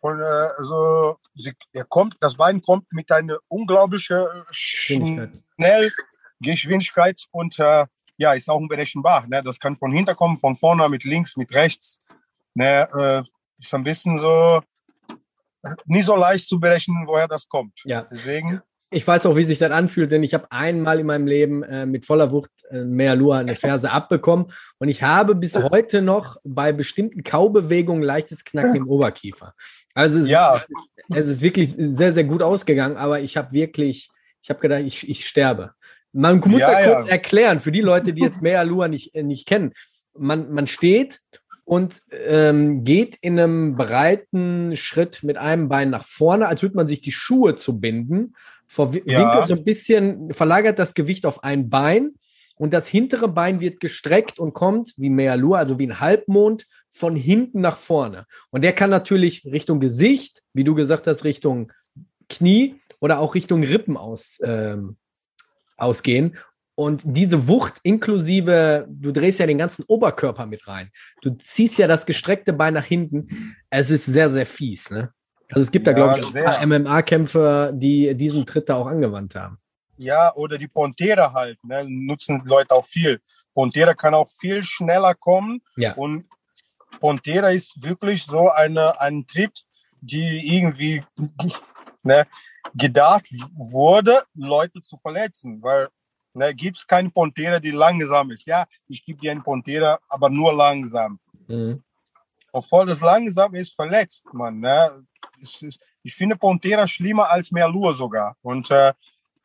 Von, 0.00 0.20
äh, 0.20 0.48
also, 0.56 1.18
sie, 1.34 1.54
er 1.72 1.84
kommt, 1.84 2.16
das 2.20 2.34
Bein 2.34 2.62
kommt 2.62 2.92
mit 2.92 3.10
einer 3.10 3.38
unglaublichen 3.48 4.24
Schnellgeschwindigkeit 6.42 7.24
und 7.30 7.58
äh, 7.58 7.86
ja, 8.16 8.32
ist 8.32 8.50
auch 8.50 8.56
unberechenbar. 8.56 9.26
Ne? 9.26 9.42
Das 9.42 9.58
kann 9.58 9.76
von 9.76 9.92
hinten 9.92 10.14
kommen, 10.16 10.38
von 10.38 10.56
vorne, 10.56 10.88
mit 10.88 11.04
links, 11.04 11.36
mit 11.36 11.54
rechts. 11.54 12.00
Ne? 12.54 12.88
Äh, 12.92 13.22
ist 13.58 13.74
ein 13.74 13.84
bisschen 13.84 14.18
so 14.18 14.60
nicht 15.84 16.06
so 16.06 16.16
leicht 16.16 16.48
zu 16.48 16.58
berechnen, 16.58 17.06
woher 17.06 17.28
das 17.28 17.46
kommt. 17.46 17.80
Ja. 17.84 18.06
Deswegen 18.10 18.62
ich 18.92 19.06
weiß 19.06 19.26
auch, 19.26 19.36
wie 19.36 19.44
sich 19.44 19.58
das 19.58 19.70
anfühlt, 19.70 20.10
denn 20.10 20.24
ich 20.24 20.34
habe 20.34 20.50
einmal 20.50 20.98
in 20.98 21.06
meinem 21.06 21.26
Leben 21.26 21.62
äh, 21.62 21.86
mit 21.86 22.04
voller 22.04 22.32
Wucht 22.32 22.50
äh, 22.70 22.82
Mealua 22.82 23.38
eine 23.38 23.54
Ferse 23.54 23.90
abbekommen 23.92 24.46
und 24.78 24.88
ich 24.88 25.04
habe 25.04 25.36
bis 25.36 25.56
heute 25.56 26.02
noch 26.02 26.38
bei 26.42 26.72
bestimmten 26.72 27.22
Kaubewegungen 27.22 28.02
leichtes 28.02 28.44
Knacken 28.44 28.74
im 28.74 28.88
Oberkiefer. 28.88 29.54
Also 29.94 30.18
es, 30.18 30.28
ja. 30.28 30.56
ist, 30.56 30.66
es 31.14 31.26
ist 31.26 31.42
wirklich 31.42 31.72
sehr, 31.76 32.12
sehr 32.12 32.24
gut 32.24 32.42
ausgegangen, 32.42 32.96
aber 32.96 33.20
ich 33.20 33.36
habe 33.36 33.52
wirklich, 33.52 34.10
ich 34.42 34.50
habe 34.50 34.60
gedacht, 34.60 34.82
ich, 34.84 35.08
ich 35.08 35.26
sterbe. 35.26 35.72
Man 36.12 36.40
muss 36.44 36.60
ja, 36.60 36.80
ja 36.80 36.94
kurz 36.94 37.08
erklären, 37.08 37.60
für 37.60 37.72
die 37.72 37.80
Leute, 37.80 38.12
die 38.12 38.22
jetzt 38.22 38.42
Mealua 38.42 38.88
nicht, 38.88 39.14
äh, 39.14 39.22
nicht 39.22 39.46
kennen. 39.46 39.72
Man, 40.16 40.52
man 40.52 40.66
steht 40.66 41.20
und 41.64 42.02
ähm, 42.10 42.82
geht 42.82 43.16
in 43.20 43.38
einem 43.38 43.76
breiten 43.76 44.76
Schritt 44.76 45.22
mit 45.22 45.36
einem 45.36 45.68
Bein 45.68 45.90
nach 45.90 46.04
vorne, 46.04 46.48
als 46.48 46.62
würde 46.62 46.76
man 46.76 46.88
sich 46.88 47.00
die 47.00 47.12
Schuhe 47.12 47.54
zu 47.54 47.78
binden 47.78 48.34
verwinkelt 48.70 49.18
ja. 49.18 49.46
so 49.46 49.54
ein 49.54 49.64
bisschen, 49.64 50.32
verlagert 50.32 50.78
das 50.78 50.94
Gewicht 50.94 51.26
auf 51.26 51.42
ein 51.42 51.70
Bein 51.70 52.14
und 52.54 52.72
das 52.72 52.86
hintere 52.86 53.26
Bein 53.26 53.60
wird 53.60 53.80
gestreckt 53.80 54.38
und 54.38 54.54
kommt 54.54 54.94
wie 54.96 55.10
Mealur, 55.10 55.58
also 55.58 55.80
wie 55.80 55.88
ein 55.88 55.98
Halbmond, 55.98 56.66
von 56.88 57.16
hinten 57.16 57.60
nach 57.60 57.76
vorne. 57.76 58.26
Und 58.50 58.62
der 58.62 58.72
kann 58.72 58.90
natürlich 58.90 59.44
Richtung 59.44 59.80
Gesicht, 59.80 60.42
wie 60.52 60.62
du 60.62 60.76
gesagt 60.76 61.08
hast, 61.08 61.24
Richtung 61.24 61.72
Knie 62.28 62.76
oder 63.00 63.18
auch 63.18 63.34
Richtung 63.34 63.64
Rippen 63.64 63.96
aus, 63.96 64.38
ähm, 64.44 64.96
ausgehen. 65.80 66.36
Und 66.74 67.02
diese 67.04 67.46
Wucht 67.46 67.74
inklusive, 67.82 68.86
du 68.88 69.12
drehst 69.12 69.38
ja 69.38 69.46
den 69.46 69.58
ganzen 69.58 69.84
Oberkörper 69.86 70.46
mit 70.46 70.66
rein. 70.66 70.90
Du 71.20 71.30
ziehst 71.30 71.78
ja 71.78 71.86
das 71.86 72.06
gestreckte 72.06 72.52
Bein 72.52 72.74
nach 72.74 72.84
hinten. 72.84 73.54
Es 73.68 73.90
ist 73.90 74.06
sehr, 74.06 74.30
sehr 74.30 74.46
fies, 74.46 74.90
ne? 74.90 75.12
Also 75.50 75.62
es 75.62 75.72
gibt 75.72 75.86
ja, 75.86 75.92
da, 75.92 75.98
glaube 76.14 76.20
ich, 76.20 76.34
ein 76.34 76.44
paar 76.44 76.66
MMA-Kämpfer, 76.66 77.72
die 77.72 78.14
diesen 78.14 78.46
Tritt 78.46 78.68
da 78.68 78.76
auch 78.76 78.86
angewandt 78.86 79.34
haben. 79.34 79.58
Ja, 79.98 80.34
oder 80.34 80.56
die 80.56 80.68
Pontera 80.68 81.32
halt, 81.32 81.62
ne, 81.64 81.84
nutzen 81.86 82.42
Leute 82.44 82.74
auch 82.74 82.86
viel. 82.86 83.20
Pontera 83.52 83.94
kann 83.94 84.14
auch 84.14 84.28
viel 84.28 84.62
schneller 84.62 85.14
kommen. 85.14 85.60
Ja. 85.76 85.94
Und 85.94 86.24
Pontera 87.00 87.50
ist 87.50 87.82
wirklich 87.82 88.24
so 88.24 88.48
eine, 88.48 88.98
ein 89.00 89.26
Tritt, 89.26 89.64
die 90.00 90.56
irgendwie 90.56 91.02
ne, 92.02 92.26
gedacht 92.74 93.26
wurde, 93.54 94.24
Leute 94.34 94.80
zu 94.80 94.96
verletzen. 94.98 95.62
Weil 95.62 95.88
ne, 96.34 96.54
gibt 96.54 96.78
es 96.78 96.86
keine 96.86 97.10
Pontera, 97.10 97.58
die 97.58 97.70
langsam 97.70 98.30
ist. 98.30 98.46
Ja, 98.46 98.66
ich 98.88 99.04
gebe 99.04 99.20
dir 99.20 99.32
eine 99.32 99.42
Pontera, 99.42 99.98
aber 100.08 100.30
nur 100.30 100.52
langsam. 100.52 101.18
Mhm. 101.48 101.82
Obwohl 102.52 102.86
das 102.86 103.00
langsam 103.00 103.54
ist, 103.54 103.74
verletzt 103.74 104.24
man. 104.32 104.58
Ne? 104.60 105.04
ich 106.02 106.14
finde 106.14 106.36
Pontera 106.36 106.86
schlimmer 106.86 107.30
als 107.30 107.50
Merlur 107.50 107.94
sogar. 107.94 108.36
Und 108.42 108.70
äh, 108.70 108.92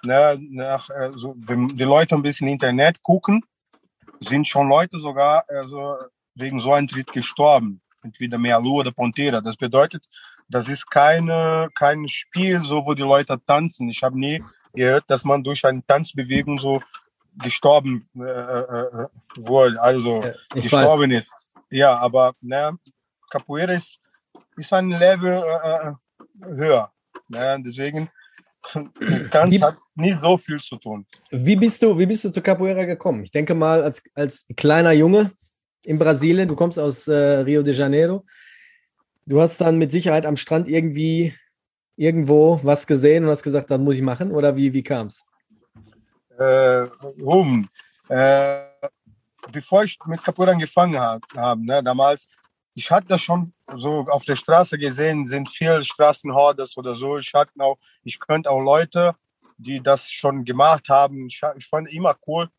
ne, 0.03 0.37
nach, 0.39 0.89
äh, 0.89 1.11
so, 1.15 1.35
wenn 1.37 1.67
die 1.67 1.83
Leute 1.83 2.15
ein 2.15 2.21
bisschen 2.21 2.47
Internet 2.47 3.01
gucken, 3.01 3.43
sind 4.19 4.47
schon 4.47 4.69
Leute 4.69 4.97
sogar 4.99 5.45
also, 5.47 5.95
wegen 6.35 6.59
so 6.59 6.73
einem 6.73 6.87
Tritt 6.87 7.11
gestorben. 7.11 7.81
Entweder 8.01 8.37
Merlur 8.37 8.81
oder 8.81 8.91
Pontera. 8.91 9.41
Das 9.41 9.57
bedeutet, 9.57 10.05
das 10.47 10.69
ist 10.69 10.89
keine, 10.89 11.69
kein 11.75 12.07
Spiel, 12.07 12.63
so 12.63 12.85
wo 12.85 12.93
die 12.93 13.03
Leute 13.03 13.37
tanzen. 13.45 13.89
Ich 13.89 14.03
habe 14.03 14.19
nie 14.19 14.43
gehört, 14.73 15.05
dass 15.07 15.23
man 15.23 15.43
durch 15.43 15.65
eine 15.65 15.85
Tanzbewegung 15.85 16.57
so 16.57 16.81
gestorben 17.41 18.07
äh, 18.15 18.21
äh, 18.21 19.03
äh 19.03 19.07
wurde, 19.37 19.81
also 19.81 20.23
ja, 20.23 20.33
gestorben 20.53 21.11
weiß. 21.11 21.21
ist. 21.21 21.47
Ja, 21.69 21.97
aber 21.97 22.33
ne, 22.41 22.77
Capoeira 23.29 23.73
ist 23.73 23.99
ist 24.57 24.73
ein 24.73 24.89
Level 24.89 25.43
äh, 25.43 25.89
äh 25.89 25.93
höher. 26.55 26.91
Ja, 27.29 27.57
deswegen 27.57 28.09
Tanz 29.31 29.51
wie, 29.51 29.61
hat 29.61 29.77
nicht 29.95 30.17
so 30.17 30.37
viel 30.37 30.59
zu 30.59 30.77
tun. 30.77 31.05
Wie 31.31 31.55
bist 31.55 31.81
du, 31.81 31.97
wie 31.97 32.05
bist 32.05 32.25
du 32.25 32.31
zu 32.31 32.41
Capoeira 32.41 32.85
gekommen? 32.85 33.23
Ich 33.23 33.31
denke 33.31 33.53
mal, 33.53 33.83
als, 33.83 34.01
als 34.13 34.45
kleiner 34.55 34.91
Junge 34.91 35.31
in 35.83 35.99
Brasilien, 35.99 36.47
du 36.47 36.55
kommst 36.55 36.79
aus 36.79 37.07
Rio 37.07 37.61
de 37.61 37.73
Janeiro, 37.73 38.25
du 39.25 39.41
hast 39.41 39.59
dann 39.61 39.77
mit 39.77 39.91
Sicherheit 39.91 40.25
am 40.25 40.37
Strand 40.37 40.67
irgendwie 40.67 41.33
irgendwo 41.95 42.59
was 42.63 42.87
gesehen 42.87 43.23
und 43.23 43.29
hast 43.29 43.43
gesagt, 43.43 43.71
das 43.71 43.79
muss 43.79 43.95
ich 43.95 44.01
machen? 44.01 44.31
Oder 44.31 44.55
wie, 44.55 44.73
wie 44.73 44.83
kam 44.83 45.07
es? 45.07 45.25
Äh, 46.37 46.87
um, 47.21 47.69
äh, 48.09 48.63
bevor 49.51 49.83
ich 49.83 49.97
mit 50.05 50.23
Capoeira 50.23 50.51
angefangen 50.51 50.99
habe, 50.99 51.21
hab, 51.35 51.59
ne, 51.59 51.81
damals 51.81 52.27
ich 52.75 52.91
hatte 52.91 53.07
das 53.07 53.21
schon 53.21 53.53
so 53.77 54.05
auf 54.09 54.25
der 54.25 54.35
Straße 54.35 54.77
gesehen, 54.77 55.25
sind 55.25 55.49
viele 55.49 55.83
Straßenhordes 55.83 56.77
oder 56.77 56.95
so. 56.95 57.17
Ich 57.17 57.33
hatte 57.33 57.51
auch, 57.59 57.77
ich 58.03 58.19
könnte 58.19 58.51
auch 58.51 58.59
Leute, 58.59 59.15
die 59.57 59.81
das 59.81 60.11
schon 60.11 60.43
gemacht 60.43 60.89
haben. 60.89 61.27
Ich, 61.27 61.41
ich 61.55 61.65
fand 61.65 61.91
immer 61.91 62.15
cool, 62.27 62.49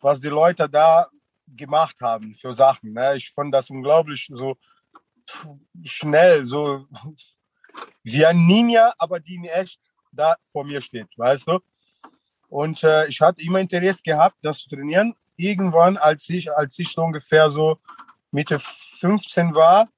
was 0.00 0.20
die 0.20 0.28
Leute 0.28 0.68
da 0.68 1.08
gemacht 1.48 1.96
haben 2.02 2.34
für 2.34 2.52
Sachen. 2.52 2.92
Ne? 2.92 3.16
Ich 3.16 3.30
fand 3.30 3.54
das 3.54 3.70
unglaublich 3.70 4.28
so 4.30 4.56
schnell, 5.84 6.46
so 6.46 6.86
wie 8.02 8.24
ein 8.24 8.46
Ninja, 8.46 8.92
aber 8.98 9.20
die 9.20 9.36
in 9.36 9.44
echt 9.44 9.80
da 10.12 10.36
vor 10.46 10.64
mir 10.64 10.80
steht, 10.80 11.08
weißt 11.16 11.48
du? 11.48 11.60
Und 12.48 12.84
äh, 12.84 13.06
ich 13.08 13.20
hatte 13.20 13.42
immer 13.42 13.58
Interesse 13.58 14.02
gehabt, 14.04 14.36
das 14.42 14.60
zu 14.60 14.68
trainieren. 14.68 15.14
Irgendwann, 15.36 15.96
als 15.96 16.28
ich, 16.28 16.52
als 16.52 16.78
ich 16.78 16.92
so 16.92 17.02
ungefähr 17.02 17.50
so 17.50 17.78
Mitte 18.30 18.58
15 18.60 19.54
war, 19.54 19.88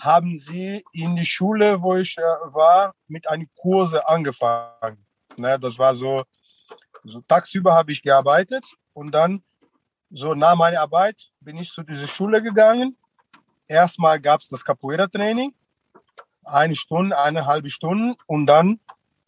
haben 0.00 0.38
sie 0.38 0.84
in 0.92 1.16
die 1.16 1.26
Schule, 1.26 1.82
wo 1.82 1.96
ich 1.96 2.16
äh, 2.16 2.22
war, 2.22 2.94
mit 3.08 3.28
einem 3.28 3.48
Kurse 3.54 4.08
angefangen. 4.08 5.04
Ne, 5.36 5.58
das 5.58 5.78
war 5.78 5.94
so, 5.94 6.24
so 7.04 7.20
tagsüber 7.22 7.74
habe 7.74 7.92
ich 7.92 8.02
gearbeitet 8.02 8.64
und 8.92 9.12
dann 9.12 9.42
so 10.10 10.34
nach 10.34 10.54
meiner 10.56 10.80
Arbeit 10.80 11.30
bin 11.40 11.56
ich 11.56 11.70
zu 11.70 11.82
dieser 11.82 12.06
Schule 12.06 12.42
gegangen. 12.42 12.96
Erstmal 13.72 14.20
gab 14.20 14.42
es 14.42 14.50
das 14.50 14.62
Capoeira-Training, 14.66 15.54
eine 16.44 16.74
Stunde, 16.74 17.18
eine 17.18 17.46
halbe 17.46 17.70
Stunde 17.70 18.16
und 18.26 18.44
dann 18.44 18.80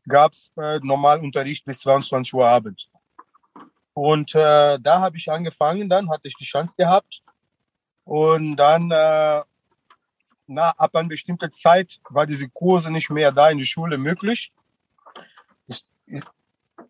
gab 0.06 0.32
es 0.32 0.52
äh, 0.58 0.80
normal 0.82 1.20
Unterricht 1.20 1.64
bis 1.64 1.80
22 1.80 2.34
Uhr 2.34 2.46
Abend. 2.46 2.90
Und 3.94 4.34
äh, 4.34 4.78
da 4.78 5.00
habe 5.00 5.16
ich 5.16 5.30
angefangen, 5.30 5.88
dann 5.88 6.10
hatte 6.10 6.28
ich 6.28 6.34
die 6.36 6.44
Chance 6.44 6.74
gehabt. 6.76 7.22
Und 8.04 8.56
dann, 8.56 8.90
äh, 8.90 9.40
na, 10.46 10.70
ab 10.76 10.94
einer 10.94 11.08
bestimmten 11.08 11.50
Zeit 11.50 11.98
war 12.10 12.26
diese 12.26 12.50
Kurse 12.50 12.90
nicht 12.90 13.08
mehr 13.08 13.32
da 13.32 13.48
in 13.48 13.56
der 13.56 13.64
Schule 13.64 13.96
möglich. 13.96 14.52
Ich, 15.68 15.86
ich, 16.04 16.22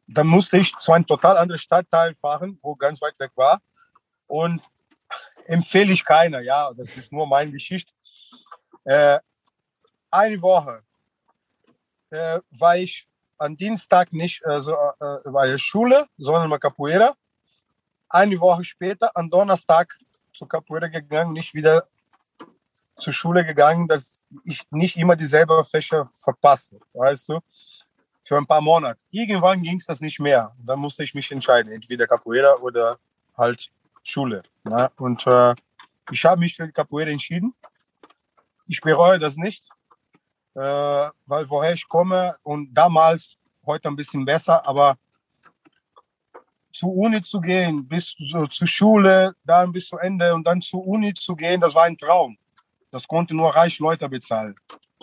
dann 0.08 0.26
musste 0.26 0.56
ich 0.56 0.76
zu 0.78 0.90
einem 0.90 1.06
total 1.06 1.36
anderen 1.36 1.60
Stadtteil 1.60 2.16
fahren, 2.16 2.58
wo 2.62 2.74
ganz 2.74 3.00
weit 3.00 3.14
weg 3.20 3.30
war. 3.36 3.60
Und 4.26 4.60
empfehle 5.46 5.92
ich 5.92 6.04
keiner, 6.04 6.40
ja, 6.40 6.72
das 6.74 6.96
ist 6.96 7.12
nur 7.12 7.26
meine 7.26 7.50
Geschichte. 7.50 7.92
Äh, 8.84 9.18
eine 10.10 10.40
Woche 10.42 10.82
äh, 12.10 12.40
war 12.50 12.76
ich 12.76 13.06
am 13.38 13.56
Dienstag 13.56 14.12
nicht 14.12 14.44
also, 14.44 14.72
äh, 14.72 15.18
bei 15.30 15.46
der 15.46 15.58
Schule, 15.58 16.06
sondern 16.16 16.50
bei 16.50 16.58
Capoeira. 16.58 17.14
Eine 18.08 18.38
Woche 18.40 18.64
später, 18.64 19.10
am 19.14 19.28
Donnerstag, 19.28 19.98
zur 20.32 20.48
Capoeira 20.48 20.88
gegangen, 20.88 21.32
nicht 21.32 21.54
wieder 21.54 21.86
zur 22.96 23.12
Schule 23.12 23.44
gegangen, 23.44 23.88
dass 23.88 24.22
ich 24.44 24.62
nicht 24.70 24.96
immer 24.96 25.16
dieselbe 25.16 25.64
Fächer 25.64 26.06
verpasse, 26.06 26.78
weißt 26.92 27.28
du, 27.28 27.40
für 28.20 28.36
ein 28.36 28.46
paar 28.46 28.60
Monate. 28.60 29.00
Irgendwann 29.10 29.62
ging 29.62 29.78
es 29.78 29.86
das 29.86 30.00
nicht 30.00 30.20
mehr. 30.20 30.54
Dann 30.58 30.78
musste 30.78 31.02
ich 31.02 31.14
mich 31.14 31.30
entscheiden, 31.32 31.72
entweder 31.72 32.06
Capoeira 32.06 32.54
oder 32.56 32.98
halt 33.36 33.70
Schule. 34.04 34.44
Ne? 34.62 34.90
Und 34.96 35.26
äh, 35.26 35.54
ich 36.12 36.24
habe 36.24 36.40
mich 36.40 36.54
für 36.54 36.70
Capoeira 36.70 37.10
entschieden. 37.10 37.54
Ich 38.66 38.80
bereue 38.80 39.18
das 39.18 39.36
nicht 39.36 39.64
äh, 40.54 41.10
weil 41.26 41.50
woher 41.50 41.72
ich 41.72 41.86
komme 41.88 42.36
und 42.42 42.72
damals, 42.72 43.36
heute 43.66 43.88
ein 43.88 43.96
bisschen 43.96 44.24
besser, 44.24 44.66
aber 44.66 44.96
zur 46.72 46.94
Uni 46.94 47.22
zu 47.22 47.40
gehen, 47.40 47.86
bis 47.86 48.14
so, 48.18 48.46
zur 48.46 48.66
Schule, 48.66 49.34
dann 49.44 49.72
bis 49.72 49.88
zu 49.88 49.96
Ende 49.98 50.34
und 50.34 50.46
dann 50.46 50.60
zur 50.60 50.86
Uni 50.86 51.14
zu 51.14 51.34
gehen, 51.34 51.60
das 51.60 51.74
war 51.74 51.84
ein 51.84 51.96
Traum. 51.96 52.36
Das 52.90 53.06
konnte 53.06 53.34
nur 53.34 53.54
reiche 53.54 53.82
Leute 53.82 54.08
bezahlen. 54.08 54.54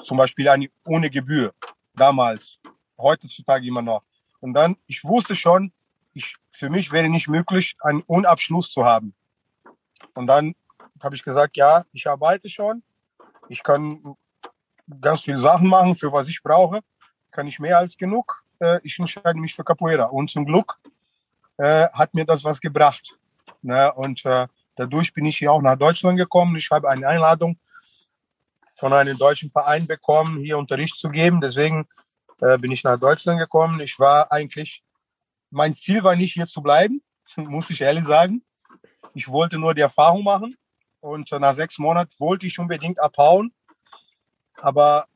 Zum 0.03 0.17
Beispiel 0.17 0.47
eine, 0.47 0.69
ohne 0.85 1.09
Gebühr. 1.09 1.53
Damals. 1.93 2.57
Heutzutage 2.97 3.67
immer 3.67 3.81
noch. 3.81 4.03
Und 4.39 4.53
dann, 4.53 4.77
ich 4.85 5.03
wusste 5.03 5.35
schon, 5.35 5.71
ich, 6.13 6.35
für 6.51 6.69
mich 6.69 6.91
wäre 6.91 7.09
nicht 7.09 7.27
möglich, 7.27 7.75
einen 7.81 8.01
Unabschluss 8.01 8.71
zu 8.71 8.85
haben. 8.85 9.15
Und 10.13 10.27
dann 10.27 10.53
habe 11.01 11.15
ich 11.15 11.23
gesagt, 11.23 11.57
ja, 11.57 11.85
ich 11.91 12.07
arbeite 12.07 12.49
schon. 12.49 12.83
Ich 13.49 13.63
kann 13.63 14.15
ganz 14.99 15.21
viele 15.21 15.37
Sachen 15.37 15.67
machen, 15.67 15.95
für 15.95 16.11
was 16.11 16.27
ich 16.27 16.43
brauche. 16.43 16.81
Kann 17.31 17.47
ich 17.47 17.59
mehr 17.59 17.77
als 17.77 17.97
genug. 17.97 18.43
Äh, 18.59 18.79
ich 18.83 18.99
entscheide 18.99 19.39
mich 19.39 19.55
für 19.55 19.63
Capoeira. 19.63 20.05
Und 20.05 20.29
zum 20.29 20.45
Glück 20.45 20.77
äh, 21.57 21.87
hat 21.93 22.13
mir 22.13 22.25
das 22.25 22.43
was 22.43 22.59
gebracht. 22.59 23.17
Ne? 23.61 23.91
Und 23.93 24.23
äh, 24.25 24.47
dadurch 24.75 25.13
bin 25.13 25.25
ich 25.25 25.37
hier 25.37 25.51
auch 25.51 25.61
nach 25.61 25.77
Deutschland 25.77 26.17
gekommen. 26.17 26.55
Ich 26.57 26.69
habe 26.69 26.89
eine 26.89 27.07
Einladung 27.07 27.57
von 28.73 28.93
einem 28.93 29.17
deutschen 29.17 29.49
Verein 29.49 29.87
bekommen, 29.87 30.39
hier 30.39 30.57
Unterricht 30.57 30.95
zu 30.95 31.09
geben. 31.09 31.41
Deswegen 31.41 31.87
bin 32.59 32.71
ich 32.71 32.83
nach 32.83 32.97
Deutschland 32.99 33.37
gekommen. 33.37 33.81
Ich 33.81 33.99
war 33.99 34.31
eigentlich, 34.31 34.81
mein 35.51 35.75
Ziel 35.75 36.03
war 36.03 36.15
nicht 36.15 36.33
hier 36.33 36.47
zu 36.47 36.61
bleiben, 36.61 37.03
muss 37.35 37.69
ich 37.69 37.81
ehrlich 37.81 38.05
sagen. 38.05 38.43
Ich 39.13 39.27
wollte 39.27 39.57
nur 39.57 39.73
die 39.75 39.81
Erfahrung 39.81 40.23
machen. 40.23 40.55
Und 41.01 41.31
nach 41.31 41.53
sechs 41.53 41.79
Monaten 41.79 42.11
wollte 42.19 42.45
ich 42.45 42.59
unbedingt 42.59 42.99
abhauen 42.99 43.53
aber 44.61 45.07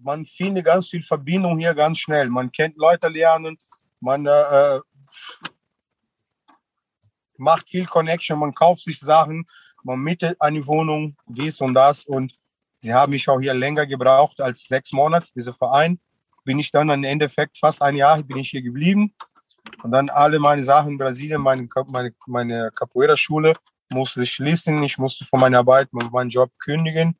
man 0.00 0.24
findet 0.24 0.64
ganz 0.64 0.88
viel 0.88 1.02
Verbindung 1.02 1.58
hier 1.58 1.74
ganz 1.74 1.98
schnell. 1.98 2.28
Man 2.28 2.50
kennt 2.52 2.76
Leute 2.76 3.08
lernen, 3.08 3.58
man 4.00 4.26
äh, 4.26 4.80
macht 7.36 7.68
viel 7.68 7.86
Connection, 7.86 8.38
man 8.38 8.54
kauft 8.54 8.82
sich 8.82 8.98
Sachen, 8.98 9.46
man 9.82 10.00
mietet 10.00 10.40
eine 10.40 10.64
Wohnung, 10.66 11.16
dies 11.26 11.60
und 11.60 11.74
das. 11.74 12.04
Und 12.04 12.34
sie 12.78 12.92
haben 12.92 13.10
mich 13.10 13.28
auch 13.28 13.40
hier 13.40 13.54
länger 13.54 13.86
gebraucht 13.86 14.40
als 14.40 14.64
sechs 14.64 14.92
Monate, 14.92 15.28
dieser 15.34 15.52
Verein. 15.52 16.00
Bin 16.44 16.58
ich 16.58 16.70
dann 16.72 16.90
im 16.90 17.04
Endeffekt 17.04 17.58
fast 17.58 17.82
ein 17.82 17.96
Jahr 17.96 18.20
bin 18.22 18.38
ich 18.38 18.50
hier 18.50 18.62
geblieben. 18.62 19.14
Und 19.82 19.90
dann 19.92 20.08
alle 20.10 20.38
meine 20.38 20.64
Sachen 20.64 20.92
in 20.92 20.98
Brasilien, 20.98 21.40
meine, 21.40 21.68
meine, 21.86 22.14
meine 22.26 22.70
Capoeira-Schule 22.72 23.54
musste 23.90 24.22
ich 24.22 24.32
schließen. 24.32 24.82
Ich 24.82 24.98
musste 24.98 25.24
von 25.24 25.40
meiner 25.40 25.58
Arbeit 25.58 25.88
meinen 25.92 26.30
Job 26.30 26.50
kündigen. 26.58 27.16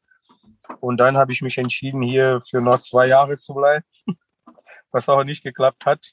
Und 0.80 0.98
dann 0.98 1.16
habe 1.16 1.32
ich 1.32 1.42
mich 1.42 1.58
entschieden, 1.58 2.02
hier 2.02 2.40
für 2.40 2.60
noch 2.60 2.80
zwei 2.80 3.06
Jahre 3.08 3.36
zu 3.36 3.54
bleiben, 3.54 3.84
was 4.92 5.08
auch 5.08 5.24
nicht 5.24 5.42
geklappt 5.42 5.84
hat. 5.86 6.12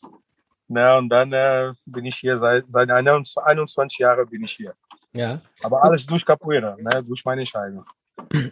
Na, 0.68 0.98
und 0.98 1.10
dann 1.10 1.34
äh, 1.34 1.74
bin 1.86 2.06
ich 2.06 2.16
hier 2.18 2.38
seit, 2.38 2.66
seit 2.70 2.90
21 2.92 3.98
Jahren 3.98 4.30
bin 4.30 4.44
ich 4.44 4.52
hier. 4.52 4.76
Ja. 5.14 5.42
Aber 5.64 5.84
alles 5.84 6.06
durch 6.06 6.24
Capoeira, 6.24 6.76
ne, 6.78 7.04
durch 7.04 7.26
meine 7.26 7.42
Entscheidung. 7.42 7.86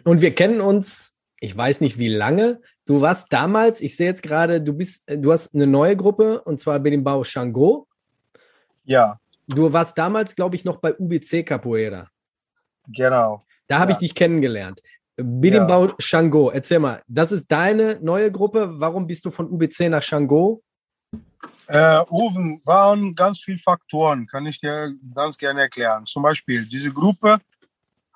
Und 0.02 0.20
wir 0.20 0.34
kennen 0.34 0.60
uns, 0.60 1.14
ich 1.40 1.56
weiß 1.56 1.80
nicht 1.80 1.98
wie 1.98 2.08
lange. 2.08 2.60
Du 2.84 3.00
warst 3.00 3.32
damals, 3.32 3.80
ich 3.80 3.96
sehe 3.96 4.06
jetzt 4.06 4.22
gerade, 4.22 4.60
du 4.60 4.72
bist, 4.72 5.04
du 5.06 5.32
hast 5.32 5.54
eine 5.54 5.66
neue 5.66 5.96
Gruppe 5.96 6.42
und 6.42 6.58
zwar 6.58 6.80
bei 6.80 6.90
dem 6.90 7.04
Bau 7.04 7.22
Shango. 7.24 7.86
Ja. 8.84 9.20
Du 9.46 9.72
warst 9.72 9.96
damals, 9.96 10.34
glaube 10.34 10.56
ich, 10.56 10.64
noch 10.64 10.76
bei 10.76 10.94
UBC 10.94 11.44
Capoeira. 11.44 12.06
Genau. 12.88 13.44
Da 13.66 13.78
habe 13.78 13.92
ja. 13.92 13.96
ich 13.96 13.98
dich 13.98 14.14
kennengelernt. 14.14 14.80
Birimbau 15.16 15.86
ja. 15.86 15.94
Shango, 15.98 16.50
erzähl 16.50 16.78
mal, 16.78 17.02
das 17.08 17.32
ist 17.32 17.50
deine 17.50 17.98
neue 18.00 18.30
Gruppe. 18.30 18.80
Warum 18.80 19.06
bist 19.06 19.24
du 19.24 19.30
von 19.30 19.48
UBC 19.50 19.88
nach 19.88 20.02
Shango? 20.02 20.62
Äh, 21.66 22.00
Oven 22.08 22.62
waren 22.64 23.14
ganz 23.14 23.40
viele 23.40 23.58
Faktoren, 23.58 24.26
kann 24.26 24.46
ich 24.46 24.60
dir 24.60 24.90
ganz 25.14 25.36
gerne 25.36 25.62
erklären. 25.62 26.06
Zum 26.06 26.22
Beispiel, 26.22 26.64
diese 26.64 26.90
Gruppe 26.90 27.38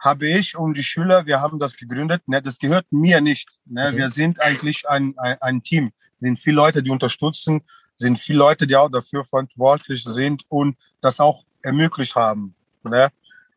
habe 0.03 0.29
ich 0.29 0.57
und 0.57 0.77
die 0.77 0.83
Schüler, 0.83 1.27
wir 1.27 1.41
haben 1.41 1.61
das 1.61 1.77
gegründet. 1.77 2.27
Ne, 2.27 2.43
das 2.43 2.59
gehört 2.59 2.87
mir 2.91 3.21
nicht. 3.21 3.49
Ne? 3.67 3.89
Okay. 3.89 3.97
Wir 3.97 4.09
sind 4.11 4.41
eigentlich 4.41 4.89
ein, 4.89 5.15
ein, 5.17 5.41
ein 5.41 5.63
Team. 5.63 5.93
Sind 6.21 6.39
viele 6.39 6.57
Leute, 6.57 6.83
die 6.83 6.91
unterstützen, 6.91 7.63
sind 7.95 8.19
viele 8.19 8.39
Leute, 8.39 8.67
die 8.67 8.75
auch 8.75 8.89
dafür 8.89 9.25
verantwortlich 9.25 10.03
sind 10.03 10.45
und 10.49 10.77
das 11.01 11.21
auch 11.21 11.45
ermöglicht 11.63 12.17
haben. 12.17 12.55
Ne? 12.83 13.11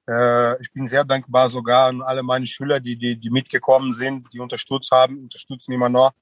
Äh, 0.08 0.62
ich 0.62 0.72
bin 0.72 0.86
sehr 0.86 1.04
dankbar 1.04 1.50
sogar 1.50 1.88
an 1.88 2.04
alle 2.04 2.22
meine 2.22 2.46
Schüler, 2.46 2.80
die, 2.80 2.96
die, 2.96 3.16
die 3.16 3.30
mitgekommen 3.32 3.92
sind, 3.92 4.32
die 4.32 4.40
unterstützt 4.40 4.92
haben, 4.92 5.18
unterstützen 5.18 5.74
immer 5.74 5.90
noch. 5.90 6.14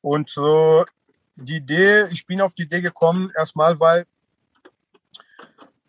Und 0.00 0.30
so 0.30 0.86
die 1.36 1.56
Idee, 1.56 2.06
ich 2.10 2.26
bin 2.26 2.40
auf 2.40 2.54
die 2.54 2.62
Idee 2.62 2.80
gekommen, 2.80 3.30
erstmal, 3.36 3.78
weil 3.78 4.06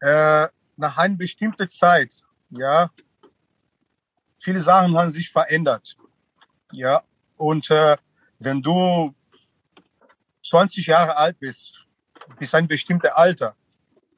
äh, 0.02 0.50
nach 0.76 0.98
einer 0.98 1.16
bestimmten 1.16 1.70
Zeit, 1.70 2.14
ja, 2.50 2.90
viele 4.44 4.60
Sachen 4.60 4.98
haben 4.98 5.12
sich 5.12 5.30
verändert. 5.30 5.96
Ja, 6.72 7.02
und 7.38 7.70
äh, 7.72 7.98
wenn 8.40 8.62
du 8.62 9.16
20 10.44 10.88
Jahre 10.88 11.16
alt 11.16 11.40
bist, 11.40 11.86
bis 12.38 12.54
ein 12.54 12.68
bestimmtes 12.68 13.12
Alter, 13.12 13.56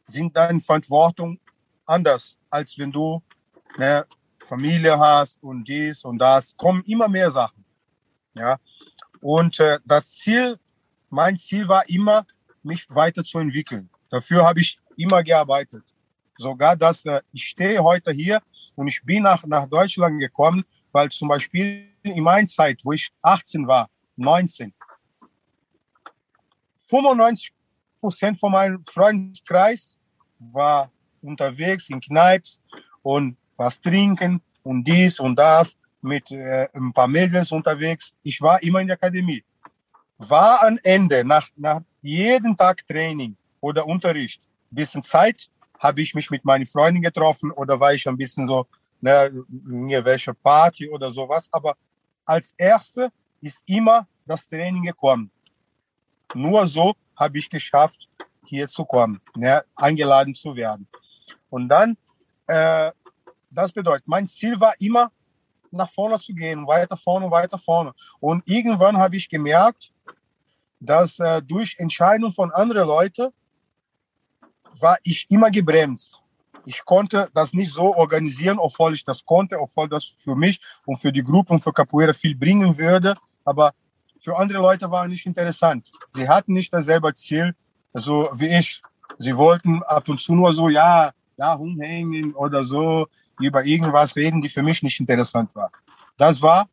sind 0.08 0.36
deine 0.36 0.60
Verantwortung 0.60 1.40
anders, 1.86 2.38
als 2.50 2.78
wenn 2.78 2.92
du 2.92 3.22
eine 3.78 4.06
Familie 4.40 4.98
hast 4.98 5.42
und 5.44 5.66
dies 5.66 6.04
und 6.04 6.18
das. 6.18 6.56
Kommen 6.58 6.84
immer 6.86 7.08
mehr 7.08 7.30
Sachen. 7.30 7.64
Ja. 8.34 8.58
Und 9.22 9.60
äh, 9.60 9.80
das 9.86 10.10
Ziel, 10.10 10.58
mein 11.10 11.38
Ziel 11.38 11.68
war 11.68 11.88
immer, 11.90 12.26
mich 12.64 12.86
weiterzuentwickeln. 12.90 13.90
Dafür 14.10 14.46
habe 14.46 14.60
ich 14.60 14.80
immer 14.98 15.24
gearbeitet. 15.24 15.84
Sogar, 16.38 16.76
dass 16.76 17.06
äh, 17.06 17.22
ich 17.32 17.46
stehe 17.48 17.84
heute 17.84 18.12
hier 18.12 18.42
und 18.76 18.88
ich 18.88 19.02
bin 19.04 19.24
nach, 19.24 19.46
nach 19.46 19.68
Deutschland 19.68 20.20
gekommen, 20.20 20.64
weil 20.92 21.10
zum 21.10 21.28
Beispiel 21.28 21.90
in 22.04 22.24
meiner 22.24 22.48
Zeit, 22.48 22.80
wo 22.84 22.92
ich 22.92 23.10
18 23.22 23.68
war, 23.68 23.90
19, 24.16 24.74
95 26.82 27.54
Prozent 28.00 28.40
von 28.40 28.52
meinem 28.52 28.84
Freundeskreis 28.86 29.98
war 30.40 30.92
unterwegs 31.22 31.90
in 31.90 32.00
Kneips 32.00 32.62
und 33.02 33.36
was 33.58 33.82
trinken 33.82 34.42
und 34.64 34.84
dies 34.84 35.20
und 35.20 35.36
das 35.36 35.78
mit 36.02 36.32
äh, 36.32 36.68
ein 36.74 36.94
paar 36.94 37.08
Mädels 37.08 37.52
unterwegs. 37.52 38.14
Ich 38.24 38.40
war 38.42 38.62
immer 38.62 38.80
in 38.80 38.88
der 38.88 38.96
Akademie. 38.96 39.44
War 40.18 40.64
am 40.64 40.80
Ende, 40.84 41.26
nach, 41.26 41.50
nach 41.56 41.82
jedem 42.02 42.56
Tag 42.56 42.86
Training 42.88 43.36
oder 43.60 43.86
Unterricht, 43.86 44.42
bisschen 44.70 45.02
Zeit, 45.02 45.50
habe 45.80 46.02
ich 46.02 46.14
mich 46.16 46.30
mit 46.30 46.46
meinen 46.46 46.66
Freunden 46.66 47.02
getroffen 47.02 47.52
oder 47.52 47.80
war 47.80 47.94
ich 47.94 48.08
ein 48.08 48.18
bisschen 48.18 48.48
so, 48.48 48.68
ne, 49.02 49.32
welche 50.04 50.34
Party 50.34 50.90
oder 50.90 51.12
sowas. 51.12 51.50
Aber 51.52 51.76
als 52.26 52.54
Erste 52.58 53.12
ist 53.42 53.64
immer 53.66 54.08
das 54.26 54.48
Training 54.48 54.84
gekommen. 54.84 55.30
Nur 56.34 56.66
so 56.66 56.94
habe 57.16 57.38
ich 57.38 57.50
geschafft, 57.50 58.08
hier 58.46 58.68
zu 58.68 58.86
kommen, 58.86 59.22
ne, 59.36 59.64
eingeladen 59.76 60.34
zu 60.36 60.56
werden. 60.56 60.88
Und 61.50 61.70
dann, 61.70 61.98
äh, 62.48 62.92
das 63.52 63.72
bedeutet, 63.72 64.08
mein 64.08 64.28
Ziel 64.28 64.60
war 64.60 64.74
immer, 64.80 65.12
nach 65.72 65.90
vorne 65.90 66.18
zu 66.20 66.34
gehen, 66.34 66.66
weiter 66.68 66.96
vorne, 66.98 67.30
weiter 67.30 67.58
vorne. 67.58 67.94
Und 68.20 68.48
irgendwann 68.48 68.98
habe 68.98 69.18
ich 69.18 69.30
gemerkt, 69.30 69.92
dass 70.80 71.20
äh, 71.20 71.42
durch 71.42 71.76
Entscheidungen 71.78 72.32
von 72.32 72.52
anderen 72.52 72.88
Leuten 72.88 73.30
war 74.80 74.98
ich 75.04 75.26
immer 75.30 75.50
gebremst. 75.52 76.22
Ich 76.66 76.84
konnte 76.84 77.30
das 77.34 77.54
nicht 77.54 77.72
so 77.72 77.96
organisieren, 77.96 78.58
obwohl 78.60 78.94
ich 78.94 79.06
das 79.06 79.24
konnte, 79.24 79.60
obwohl 79.60 79.88
das 79.88 80.06
für 80.18 80.36
mich 80.36 80.60
und 80.86 80.98
für 80.98 81.12
die 81.12 81.24
Gruppe 81.24 81.54
und 81.54 81.60
für 81.60 81.72
Capoeira 81.72 82.14
viel 82.14 82.36
bringen 82.36 82.76
würde. 82.78 83.16
Aber 83.44 83.74
für 84.20 84.36
andere 84.36 84.60
Leute 84.60 84.90
war 84.90 85.08
nicht 85.08 85.26
interessant. 85.26 85.92
Sie 86.12 86.28
hatten 86.28 86.54
nicht 86.54 86.74
dasselbe 86.74 87.14
Ziel, 87.14 87.56
so 87.94 88.30
wie 88.34 88.58
ich. 88.58 88.82
Sie 89.20 89.38
wollten 89.38 89.84
ab 89.84 90.10
und 90.10 90.20
zu 90.20 90.34
nur 90.34 90.52
so, 90.54 90.70
ja, 90.70 91.12
ja, 91.38 91.54
rumhängen 91.54 92.34
oder 92.34 92.64
so, 92.64 93.08
über 93.40 93.64
irgendwas 93.64 94.16
reden, 94.16 94.42
die 94.42 94.50
für 94.50 94.64
mich 94.64 94.82
nicht 94.82 95.00
interessant 95.00 95.54
war. 95.56 95.72
Das 96.18 96.42
war 96.42 96.68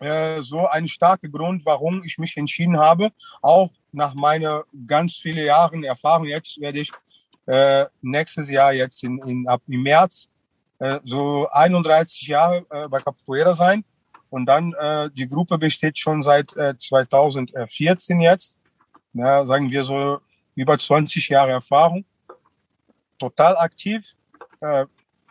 äh, 0.00 0.42
so 0.42 0.66
ein 0.66 0.88
starker 0.88 1.28
Grund, 1.28 1.64
warum 1.64 2.02
ich 2.04 2.18
mich 2.18 2.36
entschieden 2.36 2.78
habe, 2.78 3.10
auch 3.40 3.70
nach 3.94 4.14
meiner 4.14 4.64
ganz 4.86 5.16
vielen 5.16 5.44
Jahren 5.44 5.84
Erfahrung. 5.84 6.26
Jetzt 6.26 6.60
werde 6.60 6.80
ich 6.80 6.90
äh, 7.46 7.86
nächstes 8.02 8.50
Jahr, 8.50 8.72
jetzt 8.72 9.02
in, 9.04 9.18
in, 9.26 9.48
ab 9.48 9.62
im 9.68 9.82
März, 9.82 10.28
äh, 10.78 10.98
so 11.04 11.48
31 11.50 12.26
Jahre 12.28 12.66
äh, 12.70 12.88
bei 12.88 13.00
Capoeira 13.00 13.54
sein. 13.54 13.84
Und 14.30 14.46
dann, 14.46 14.72
äh, 14.72 15.10
die 15.10 15.28
Gruppe 15.28 15.58
besteht 15.58 15.98
schon 15.98 16.22
seit 16.22 16.56
äh, 16.56 16.76
2014 16.76 18.20
jetzt. 18.20 18.58
Ja, 19.12 19.46
sagen 19.46 19.70
wir 19.70 19.84
so 19.84 20.18
über 20.56 20.76
20 20.76 21.28
Jahre 21.28 21.52
Erfahrung. 21.52 22.04
Total 23.18 23.56
aktiv. 23.56 24.14
Äh, 24.60 24.86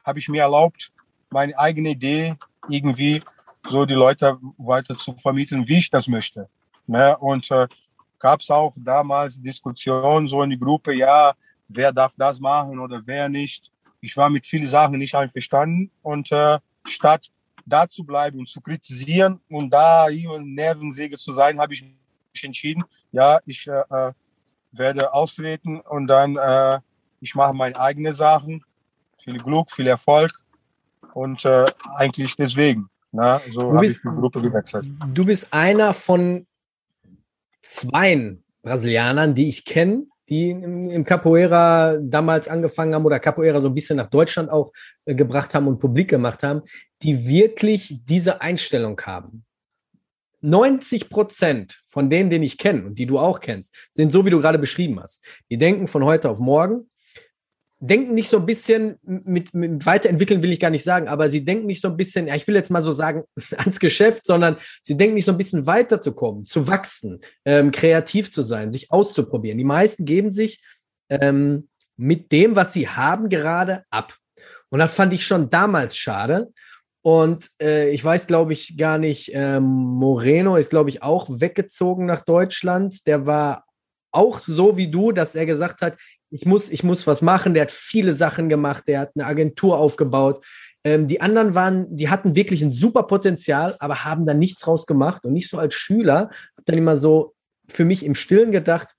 Habe 0.06 0.20
ich 0.20 0.30
mir 0.30 0.44
erlaubt, 0.44 0.92
meine 1.30 1.58
eigene 1.58 1.90
Idee 1.90 2.36
irgendwie 2.70 3.22
so 3.70 3.86
die 3.86 3.94
Leute 3.94 4.38
weiter 4.58 4.98
zu 4.98 5.14
vermitteln, 5.18 5.68
wie 5.68 5.80
ich 5.80 5.90
das 5.90 6.08
möchte. 6.08 6.48
Ne? 6.88 7.18
Und 7.18 7.50
äh, 7.52 7.68
gab 8.24 8.40
es 8.40 8.50
auch 8.50 8.74
damals 8.78 9.42
Diskussionen 9.42 10.30
so 10.30 10.42
in 10.44 10.50
die 10.50 10.58
Gruppe, 10.58 10.94
ja, 10.96 11.34
wer 11.68 11.92
darf 11.92 12.14
das 12.18 12.40
machen 12.40 12.80
oder 12.80 13.02
wer 13.06 13.28
nicht. 13.28 13.70
Ich 14.00 14.16
war 14.16 14.30
mit 14.30 14.48
vielen 14.48 14.66
Sachen 14.66 14.98
nicht 14.98 15.14
einverstanden 15.14 15.92
und 16.02 16.32
äh, 16.32 16.58
statt 16.86 17.30
da 17.66 17.88
zu 17.88 18.06
bleiben 18.06 18.40
und 18.40 18.48
zu 18.48 18.62
kritisieren 18.62 19.42
und 19.50 19.70
da 19.70 20.08
Nervensäge 20.10 21.18
zu 21.18 21.34
sein, 21.34 21.60
habe 21.60 21.74
ich 21.74 21.84
mich 21.84 22.44
entschieden, 22.44 22.86
ja, 23.12 23.40
ich 23.46 23.68
äh, 23.68 23.84
äh, 23.90 24.14
werde 24.72 25.14
austreten 25.14 25.82
und 25.82 26.08
dann 26.08 26.38
äh, 26.38 26.80
ich 27.20 27.36
mache 27.36 27.54
meine 27.54 27.78
eigenen 27.78 28.14
Sachen. 28.14 28.64
Viel 29.18 29.38
Glück, 29.38 29.70
viel 29.70 29.88
Erfolg 29.88 30.32
und 31.14 31.44
äh, 31.44 31.66
eigentlich 31.96 32.38
deswegen. 32.38 32.90
Na, 33.12 33.40
so 33.52 33.74
habe 33.76 33.86
ich 33.86 34.02
die 34.02 34.08
Gruppe 34.08 34.42
gewechselt. 34.42 34.86
Du 35.14 35.26
bist 35.26 35.54
einer 35.54 35.94
von 35.94 36.48
zwei 37.64 38.38
Brasilianern, 38.62 39.34
die 39.34 39.50
ich 39.50 39.66
kenne, 39.66 40.06
die 40.30 40.52
im 40.52 41.04
Capoeira 41.04 41.98
damals 42.02 42.48
angefangen 42.48 42.96
haben 42.96 43.06
oder 43.06 43.20
Capoeira 43.20 43.60
so 43.60 43.68
ein 43.68 43.74
bisschen 43.74 43.98
nach 43.98 44.10
Deutschland 44.10 44.50
auch 44.50 44.72
äh, 45.06 45.16
gebracht 45.16 45.54
haben 45.54 45.68
und 45.68 45.80
publik 45.80 46.10
gemacht 46.10 46.44
haben, 46.44 46.62
die 47.02 47.28
wirklich 47.28 48.00
diese 48.06 48.42
Einstellung 48.42 49.00
haben. 49.02 49.44
90 50.42 51.10
Prozent 51.10 51.82
von 51.86 52.10
denen, 52.10 52.30
den 52.30 52.44
ich 52.44 52.58
kenne 52.58 52.86
und 52.86 53.00
die 53.00 53.06
du 53.06 53.18
auch 53.18 53.40
kennst, 53.40 53.74
sind 53.94 54.12
so, 54.12 54.26
wie 54.26 54.30
du 54.30 54.42
gerade 54.42 54.60
beschrieben 54.60 55.00
hast. 55.00 55.24
Die 55.50 55.58
denken 55.58 55.88
von 55.88 56.04
heute 56.04 56.30
auf 56.30 56.40
morgen, 56.40 56.90
denken 57.88 58.14
nicht 58.14 58.30
so 58.30 58.38
ein 58.38 58.46
bisschen 58.46 58.98
mit, 59.04 59.54
mit 59.54 59.86
weiterentwickeln 59.86 60.42
will 60.42 60.54
ich 60.54 60.60
gar 60.60 60.70
nicht 60.70 60.86
sagen, 60.86 61.10
aber 61.10 61.30
sie 61.30 61.44
denken 61.44 61.66
nicht 61.66 61.82
so 61.82 61.90
ein 61.90 61.98
bisschen, 61.98 62.28
ja, 62.28 62.36
ich 62.36 62.48
will 62.48 62.56
jetzt 62.56 62.70
mal 62.70 62.82
so 62.82 62.94
sagen, 62.94 63.24
ans 63.58 63.80
Geschäft, 63.80 64.26
sondern 64.26 64.56
sie 64.82 64.96
denken 64.96 65.16
nicht 65.16 65.26
so 65.26 65.32
ein 65.32 65.38
bisschen 65.38 65.66
weiterzukommen, 65.66 66.46
zu 66.46 66.68
wachsen, 66.68 67.20
ähm, 67.44 67.72
kreativ 67.72 68.32
zu 68.32 68.42
sein, 68.42 68.72
sich 68.72 68.92
auszuprobieren. 68.92 69.58
Die 69.58 69.66
meisten 69.66 70.06
geben 70.06 70.32
sich 70.32 70.64
ähm, 71.10 71.68
mit 71.98 72.32
dem, 72.32 72.56
was 72.56 72.72
sie 72.72 72.88
haben, 72.88 73.28
gerade 73.28 73.84
ab. 73.90 74.16
Und 74.70 74.80
das 74.80 74.94
fand 74.94 75.12
ich 75.12 75.26
schon 75.26 75.50
damals 75.50 75.98
schade. 75.98 76.52
Und 77.02 77.50
äh, 77.62 77.90
ich 77.90 78.04
weiß, 78.04 78.28
glaube 78.28 78.54
ich, 78.54 78.78
gar 78.78 78.98
nicht, 78.98 79.32
ähm, 79.34 79.64
Moreno 79.64 80.56
ist, 80.56 80.70
glaube 80.70 80.90
ich, 80.90 81.04
auch 81.04 81.28
weggezogen 81.30 82.06
nach 82.06 82.22
Deutschland. 82.22 83.06
Der 83.08 83.28
war 83.28 83.66
auch 84.14 84.40
so 84.40 84.78
wie 84.78 84.90
du, 84.90 85.12
dass 85.12 85.36
er 85.36 85.46
gesagt 85.46 85.82
hat, 85.82 85.98
ich 86.34 86.46
muss, 86.48 86.70
ich 86.70 86.84
muss 86.84 87.06
was 87.06 87.22
machen. 87.22 87.54
Der 87.54 87.62
hat 87.62 87.72
viele 87.72 88.14
Sachen 88.14 88.50
gemacht, 88.50 88.86
der 88.88 89.02
hat 89.02 89.12
eine 89.16 89.28
Agentur 89.28 89.78
aufgebaut. 89.78 90.44
Ähm, 90.84 91.08
die 91.08 91.22
anderen 91.22 91.54
waren, 91.54 91.96
die 91.96 92.10
hatten 92.10 92.36
wirklich 92.36 92.64
ein 92.64 92.72
super 92.72 93.04
Potenzial, 93.04 93.76
aber 93.80 94.04
haben 94.04 94.26
da 94.26 94.34
nichts 94.34 94.62
draus 94.62 94.88
gemacht. 94.88 95.26
Und 95.26 95.34
nicht 95.34 95.50
so 95.50 95.60
als 95.60 95.76
Schüler, 95.76 96.32
habe 96.56 96.64
dann 96.66 96.78
immer 96.78 96.98
so 96.98 97.36
für 97.70 97.86
mich 97.86 98.04
im 98.04 98.16
Stillen 98.16 98.52
gedacht, 98.52 98.90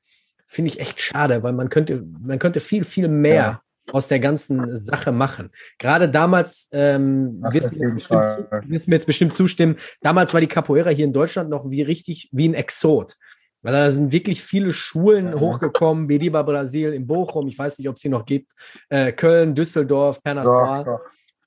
finde 0.47 0.71
ich 0.71 0.81
echt 0.81 1.01
schade, 1.01 1.43
weil 1.43 1.53
man 1.53 1.71
könnte, 1.71 2.05
man 2.21 2.39
könnte 2.39 2.61
viel, 2.61 2.85
viel 2.85 3.09
mehr 3.09 3.35
ja. 3.35 3.93
aus 3.93 4.07
der 4.07 4.21
ganzen 4.21 4.79
Sache 4.79 5.11
machen. 5.11 5.51
Gerade 5.79 6.09
damals, 6.09 6.69
ähm, 6.71 7.43
wirst, 7.51 7.73
mir 7.73 7.91
bestimmt, 7.91 8.25
wirst 8.69 8.87
mir 8.87 8.95
jetzt 8.95 9.07
bestimmt 9.07 9.35
zustimmen, 9.35 9.77
damals 10.03 10.33
war 10.33 10.41
die 10.41 10.47
Capoeira 10.47 10.91
hier 10.91 11.05
in 11.05 11.13
Deutschland 11.13 11.51
noch 11.51 11.69
wie 11.69 11.83
richtig 11.83 12.29
wie 12.31 12.49
ein 12.49 12.55
Exot. 12.55 13.17
Weil 13.65 13.73
da 13.73 13.91
sind 13.91 14.13
wirklich 14.13 14.43
viele 14.43 14.75
Schulen 14.75 15.29
ja. 15.29 15.41
hochgekommen, 15.41 16.07
Bediba 16.07 16.43
Brasil 16.43 16.93
in 16.93 17.07
Bochum, 17.07 17.49
ich 17.49 17.59
weiß 17.59 17.79
nicht, 17.79 17.89
ob 17.89 17.97
es 17.97 18.03
sie 18.03 18.11
noch 18.11 18.27
gibt, 18.27 18.53
äh, 18.91 19.11
Köln, 19.11 19.55
Düsseldorf, 19.55 20.23
Pernastar, 20.23 21.01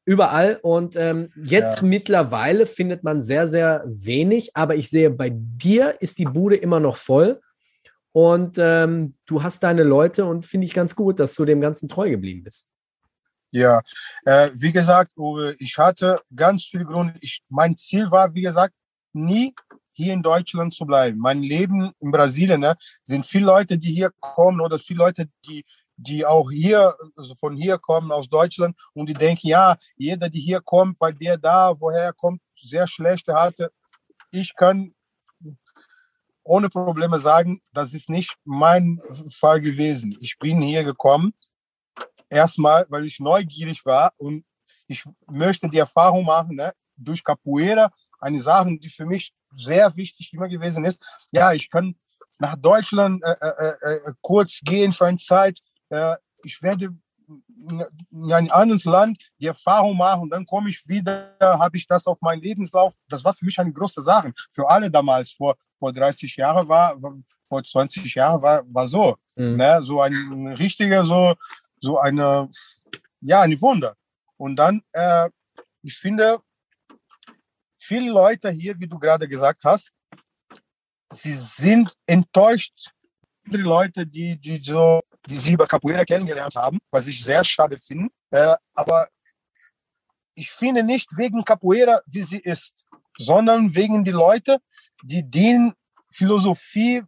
überall. 0.03 0.59
Und 0.63 0.95
ähm, 0.95 1.29
jetzt 1.35 1.77
ja. 1.77 1.83
mittlerweile 1.83 2.65
findet 2.65 3.03
man 3.03 3.21
sehr, 3.21 3.47
sehr 3.47 3.83
wenig, 3.85 4.55
aber 4.55 4.75
ich 4.75 4.89
sehe, 4.89 5.11
bei 5.11 5.29
dir 5.31 5.95
ist 6.01 6.17
die 6.17 6.25
Bude 6.25 6.55
immer 6.55 6.79
noch 6.79 6.97
voll. 6.97 7.39
Und 8.13 8.57
ähm, 8.57 9.13
du 9.27 9.43
hast 9.43 9.61
deine 9.61 9.83
Leute 9.83 10.25
und 10.25 10.43
finde 10.43 10.65
ich 10.65 10.73
ganz 10.73 10.95
gut, 10.95 11.19
dass 11.19 11.35
du 11.35 11.45
dem 11.45 11.61
Ganzen 11.61 11.87
treu 11.87 12.09
geblieben 12.09 12.43
bist. 12.43 12.71
Ja, 13.51 13.79
äh, 14.25 14.49
wie 14.55 14.71
gesagt, 14.71 15.11
Uwe, 15.17 15.55
ich 15.59 15.77
hatte 15.77 16.21
ganz 16.35 16.63
viel 16.63 16.83
Grund. 16.83 17.15
Ich, 17.21 17.43
mein 17.47 17.75
Ziel 17.75 18.09
war, 18.09 18.33
wie 18.33 18.41
gesagt, 18.41 18.73
nie 19.13 19.53
hier 19.97 20.13
in 20.13 20.21
Deutschland 20.21 20.73
zu 20.73 20.85
bleiben. 20.85 21.17
Mein 21.17 21.41
Leben 21.41 21.91
in 21.99 22.11
Brasilien 22.11 22.61
ne, 22.61 22.77
sind 23.03 23.25
viele 23.25 23.47
Leute, 23.47 23.77
die 23.77 23.91
hier 23.91 24.11
kommen 24.19 24.61
oder 24.61 24.77
viele 24.79 24.99
Leute, 24.99 25.29
die 25.45 25.65
die 25.99 26.23
auch 26.23 26.51
hier, 26.51 26.95
also 27.15 27.33
von 27.33 27.57
hier 27.57 27.79
kommen, 27.79 28.11
aus 28.11 28.29
Deutschland, 28.29 28.77
und 28.93 29.09
die 29.09 29.15
denken, 29.15 29.47
ja, 29.47 29.75
jeder, 29.95 30.29
die 30.29 30.39
hier 30.39 30.61
kommt, 30.61 31.01
weil 31.01 31.13
der 31.15 31.37
da, 31.39 31.73
woher 31.79 32.03
er 32.03 32.13
kommt, 32.13 32.39
sehr 32.55 32.85
schlechte 32.85 33.33
hatte. 33.33 33.71
Ich 34.29 34.55
kann 34.55 34.93
ohne 36.43 36.69
Probleme 36.69 37.17
sagen, 37.17 37.61
das 37.73 37.93
ist 37.93 38.09
nicht 38.09 38.35
mein 38.45 39.01
Fall 39.29 39.59
gewesen. 39.59 40.15
Ich 40.21 40.37
bin 40.37 40.61
hier 40.61 40.83
gekommen, 40.83 41.33
erstmal, 42.29 42.85
weil 42.89 43.03
ich 43.05 43.19
neugierig 43.19 43.83
war 43.83 44.13
und 44.17 44.45
ich 44.85 45.03
möchte 45.27 45.67
die 45.67 45.79
Erfahrung 45.79 46.25
machen, 46.25 46.55
ne, 46.55 46.73
durch 46.95 47.23
Capoeira, 47.23 47.91
eine 48.19 48.39
Sache, 48.39 48.77
die 48.79 48.89
für 48.89 49.05
mich 49.05 49.33
sehr 49.51 49.95
wichtig 49.95 50.33
immer 50.33 50.47
gewesen 50.47 50.85
ist. 50.85 51.01
Ja, 51.31 51.53
ich 51.53 51.69
kann 51.69 51.95
nach 52.39 52.55
Deutschland 52.55 53.23
äh, 53.23 53.35
äh, 53.41 53.73
äh, 53.81 53.95
äh 53.95 54.13
kurz 54.21 54.59
gehen 54.63 54.91
für 54.91 55.05
eine 55.05 55.17
Zeit. 55.17 55.59
Äh, 55.89 56.15
ich 56.43 56.61
werde 56.61 56.95
in 57.59 58.31
ein 58.31 58.49
anderes 58.51 58.85
Land 58.85 59.21
die 59.39 59.47
Erfahrung 59.47 59.97
machen 59.97 60.29
dann 60.29 60.45
komme 60.45 60.69
ich 60.69 60.87
wieder, 60.87 61.35
habe 61.41 61.75
ich 61.75 61.85
das 61.85 62.07
auf 62.07 62.21
meinen 62.21 62.41
Lebenslauf. 62.41 62.95
Das 63.09 63.23
war 63.23 63.33
für 63.33 63.45
mich 63.45 63.59
eine 63.59 63.73
große 63.73 64.01
Sache. 64.01 64.31
Für 64.51 64.69
alle 64.69 64.89
damals, 64.89 65.31
vor, 65.31 65.57
vor 65.77 65.91
30 65.91 66.35
Jahren 66.37 66.67
war, 66.69 66.97
vor 67.49 67.63
20 67.63 68.15
Jahren 68.15 68.41
war, 68.41 68.63
war 68.67 68.87
so. 68.87 69.17
Mhm. 69.35 69.57
Ne? 69.57 69.79
So 69.81 70.01
ein 70.01 70.55
richtiger, 70.57 71.05
so, 71.05 71.35
so 71.81 71.97
eine, 71.97 72.49
ja, 73.21 73.41
ein 73.41 73.59
Wunder. 73.61 73.95
Und 74.37 74.55
dann, 74.55 74.81
äh, 74.93 75.29
ich 75.81 75.97
finde, 75.97 76.39
viele 77.87 78.11
Leute 78.11 78.49
hier, 78.51 78.79
wie 78.79 78.87
du 78.87 78.99
gerade 78.99 79.27
gesagt 79.27 79.63
hast, 79.63 79.91
sie 81.13 81.35
sind 81.35 81.93
enttäuscht. 82.05 82.91
Die 83.45 83.57
Leute, 83.57 84.05
die, 84.05 84.37
die 84.37 84.61
so 84.61 85.01
die 85.27 85.37
sie 85.37 85.53
über 85.53 85.67
Capoeira 85.67 86.05
kennengelernt 86.05 86.55
haben, 86.55 86.79
was 86.91 87.07
ich 87.07 87.23
sehr 87.23 87.43
schade 87.43 87.77
finde. 87.77 88.09
Äh, 88.31 88.55
aber 88.73 89.07
ich 90.35 90.51
finde 90.51 90.83
nicht 90.83 91.09
wegen 91.17 91.43
Capoeira, 91.43 92.01
wie 92.05 92.23
sie 92.23 92.39
ist, 92.39 92.85
sondern 93.17 93.73
wegen 93.73 94.03
die 94.03 94.11
Leute, 94.11 94.59
die 95.03 95.29
den 95.29 95.73
Philosophie 96.09 97.03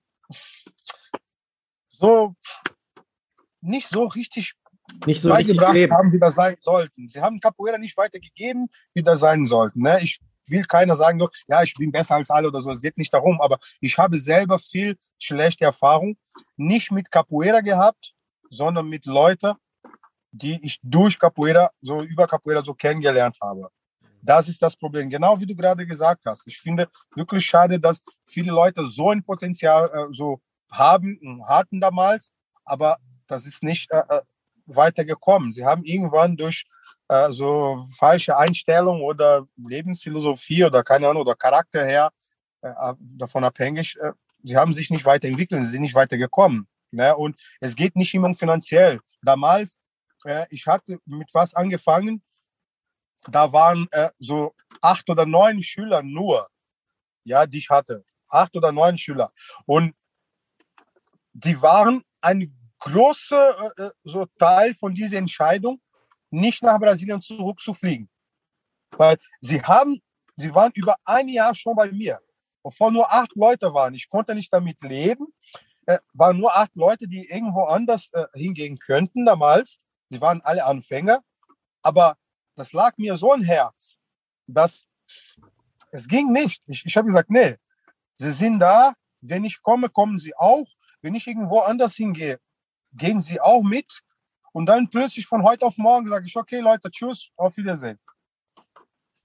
so 1.89 2.35
nicht 3.61 3.87
so 3.87 4.05
richtig 4.05 4.53
nicht 5.05 5.21
so 5.21 5.29
beigebracht 5.29 5.75
haben, 5.91 6.11
wie 6.11 6.19
das 6.19 6.35
sein 6.35 6.55
sollten. 6.59 7.07
Sie 7.07 7.21
haben 7.21 7.39
Capoeira 7.39 7.77
nicht 7.77 7.95
weitergegeben, 7.95 8.67
wie 8.93 9.03
das 9.03 9.19
sein 9.19 9.45
sollten. 9.45 9.81
Ne? 9.81 9.99
Ich 10.01 10.19
will 10.49 10.63
keiner 10.65 10.95
sagen, 10.95 11.21
ja, 11.47 11.63
ich 11.63 11.73
bin 11.73 11.91
besser 11.91 12.15
als 12.15 12.29
alle 12.29 12.47
oder 12.47 12.61
so. 12.61 12.71
Es 12.71 12.81
geht 12.81 12.97
nicht 12.97 13.13
darum, 13.13 13.39
aber 13.41 13.59
ich 13.79 13.97
habe 13.97 14.17
selber 14.17 14.59
viel 14.59 14.97
schlechte 15.17 15.65
Erfahrung, 15.65 16.17
nicht 16.57 16.91
mit 16.91 17.11
Capoeira 17.11 17.61
gehabt, 17.61 18.13
sondern 18.49 18.87
mit 18.87 19.05
Leuten, 19.05 19.53
die 20.31 20.59
ich 20.63 20.79
durch 20.83 21.19
Capoeira, 21.19 21.69
so 21.81 22.01
über 22.03 22.27
Capoeira 22.27 22.61
so 22.61 22.73
kennengelernt 22.73 23.37
habe. 23.41 23.69
Das 24.21 24.47
ist 24.47 24.61
das 24.61 24.75
Problem. 24.75 25.09
Genau 25.09 25.39
wie 25.39 25.45
du 25.45 25.55
gerade 25.55 25.85
gesagt 25.85 26.25
hast. 26.25 26.45
Ich 26.47 26.59
finde 26.59 26.89
wirklich 27.15 27.45
schade, 27.45 27.79
dass 27.79 28.01
viele 28.25 28.51
Leute 28.51 28.85
so 28.85 29.09
ein 29.09 29.23
Potenzial 29.23 29.89
äh, 29.93 30.13
so 30.13 30.41
haben 30.71 31.43
hatten 31.47 31.79
damals, 31.79 32.31
aber 32.65 32.97
das 33.27 33.45
ist 33.45 33.63
nicht 33.63 33.89
äh, 33.91 34.03
äh 34.09 34.21
weitergekommen. 34.71 35.51
Sie 35.51 35.65
haben 35.65 35.83
irgendwann 35.83 36.37
durch 36.37 36.65
äh, 37.09 37.31
so 37.31 37.85
falsche 37.97 38.37
Einstellung 38.37 39.01
oder 39.01 39.47
Lebensphilosophie 39.57 40.63
oder 40.63 40.83
keine 40.83 41.09
Ahnung 41.09 41.23
oder 41.23 41.35
Charakter 41.35 41.83
her 41.85 42.11
äh, 42.61 42.93
davon 42.99 43.43
abhängig, 43.43 43.97
äh, 43.97 44.13
sie 44.43 44.55
haben 44.55 44.73
sich 44.73 44.89
nicht 44.89 45.05
weiterentwickelt, 45.05 45.63
sie 45.63 45.71
sind 45.71 45.81
nicht 45.81 45.95
weitergekommen. 45.95 46.67
Ne? 46.91 47.15
Und 47.15 47.39
es 47.59 47.75
geht 47.75 47.95
nicht 47.95 48.13
immer 48.13 48.27
um 48.27 48.35
finanziell. 48.35 48.99
Damals, 49.21 49.77
äh, 50.23 50.45
ich 50.49 50.65
hatte 50.67 50.99
mit 51.05 51.33
was 51.33 51.53
angefangen, 51.53 52.21
da 53.27 53.51
waren 53.51 53.87
äh, 53.91 54.09
so 54.17 54.55
acht 54.81 55.09
oder 55.09 55.25
neun 55.25 55.61
Schüler 55.61 56.01
nur, 56.01 56.47
ja, 57.23 57.45
die 57.45 57.57
ich 57.57 57.69
hatte. 57.69 58.05
Acht 58.29 58.55
oder 58.55 58.71
neun 58.71 58.97
Schüler. 58.97 59.31
Und 59.65 59.93
die 61.33 61.61
waren 61.61 62.03
ein 62.21 62.55
großer 62.79 63.73
äh, 63.77 63.83
äh, 63.83 63.91
so 64.03 64.25
Teil 64.37 64.73
von 64.73 64.93
dieser 64.93 65.17
Entscheidung, 65.17 65.81
nicht 66.29 66.63
nach 66.63 66.79
Brasilien 66.79 67.21
zurückzufliegen. 67.21 68.09
Weil 68.91 69.17
sie 69.39 69.61
haben, 69.61 70.01
sie 70.37 70.53
waren 70.53 70.71
über 70.75 70.95
ein 71.05 71.27
Jahr 71.27 71.53
schon 71.55 71.75
bei 71.75 71.91
mir, 71.91 72.19
wovon 72.63 72.93
nur 72.93 73.11
acht 73.11 73.35
Leute 73.35 73.73
waren. 73.73 73.93
Ich 73.93 74.09
konnte 74.09 74.35
nicht 74.35 74.51
damit 74.53 74.81
leben. 74.81 75.27
Äh, 75.85 75.99
waren 76.13 76.37
nur 76.37 76.55
acht 76.55 76.75
Leute, 76.75 77.07
die 77.07 77.27
irgendwo 77.29 77.63
anders 77.63 78.09
äh, 78.13 78.25
hingehen 78.33 78.77
könnten 78.77 79.25
damals. 79.25 79.79
Sie 80.09 80.21
waren 80.21 80.41
alle 80.41 80.65
Anfänger. 80.65 81.23
Aber 81.81 82.17
das 82.55 82.73
lag 82.73 82.97
mir 82.97 83.15
so 83.15 83.31
ein 83.31 83.43
Herz, 83.43 83.97
dass 84.45 84.85
es 85.91 86.07
ging 86.07 86.31
nicht. 86.31 86.61
Ich, 86.67 86.85
ich 86.85 86.97
habe 86.97 87.07
gesagt, 87.07 87.29
nee, 87.29 87.55
sie 88.17 88.31
sind 88.31 88.59
da. 88.59 88.93
Wenn 89.21 89.43
ich 89.43 89.61
komme, 89.61 89.89
kommen 89.89 90.17
sie 90.17 90.35
auch. 90.35 90.67
Wenn 91.01 91.15
ich 91.15 91.27
irgendwo 91.27 91.59
anders 91.59 91.95
hingehe, 91.95 92.39
gehen 92.93 93.19
sie 93.19 93.39
auch 93.39 93.61
mit. 93.63 94.01
Und 94.51 94.67
dann 94.67 94.89
plötzlich 94.89 95.25
von 95.25 95.43
heute 95.43 95.65
auf 95.65 95.77
morgen 95.77 96.07
sage 96.09 96.25
ich, 96.25 96.35
okay, 96.35 96.59
Leute, 96.59 96.89
tschüss, 96.89 97.29
auf 97.35 97.55
Wiedersehen. 97.57 97.99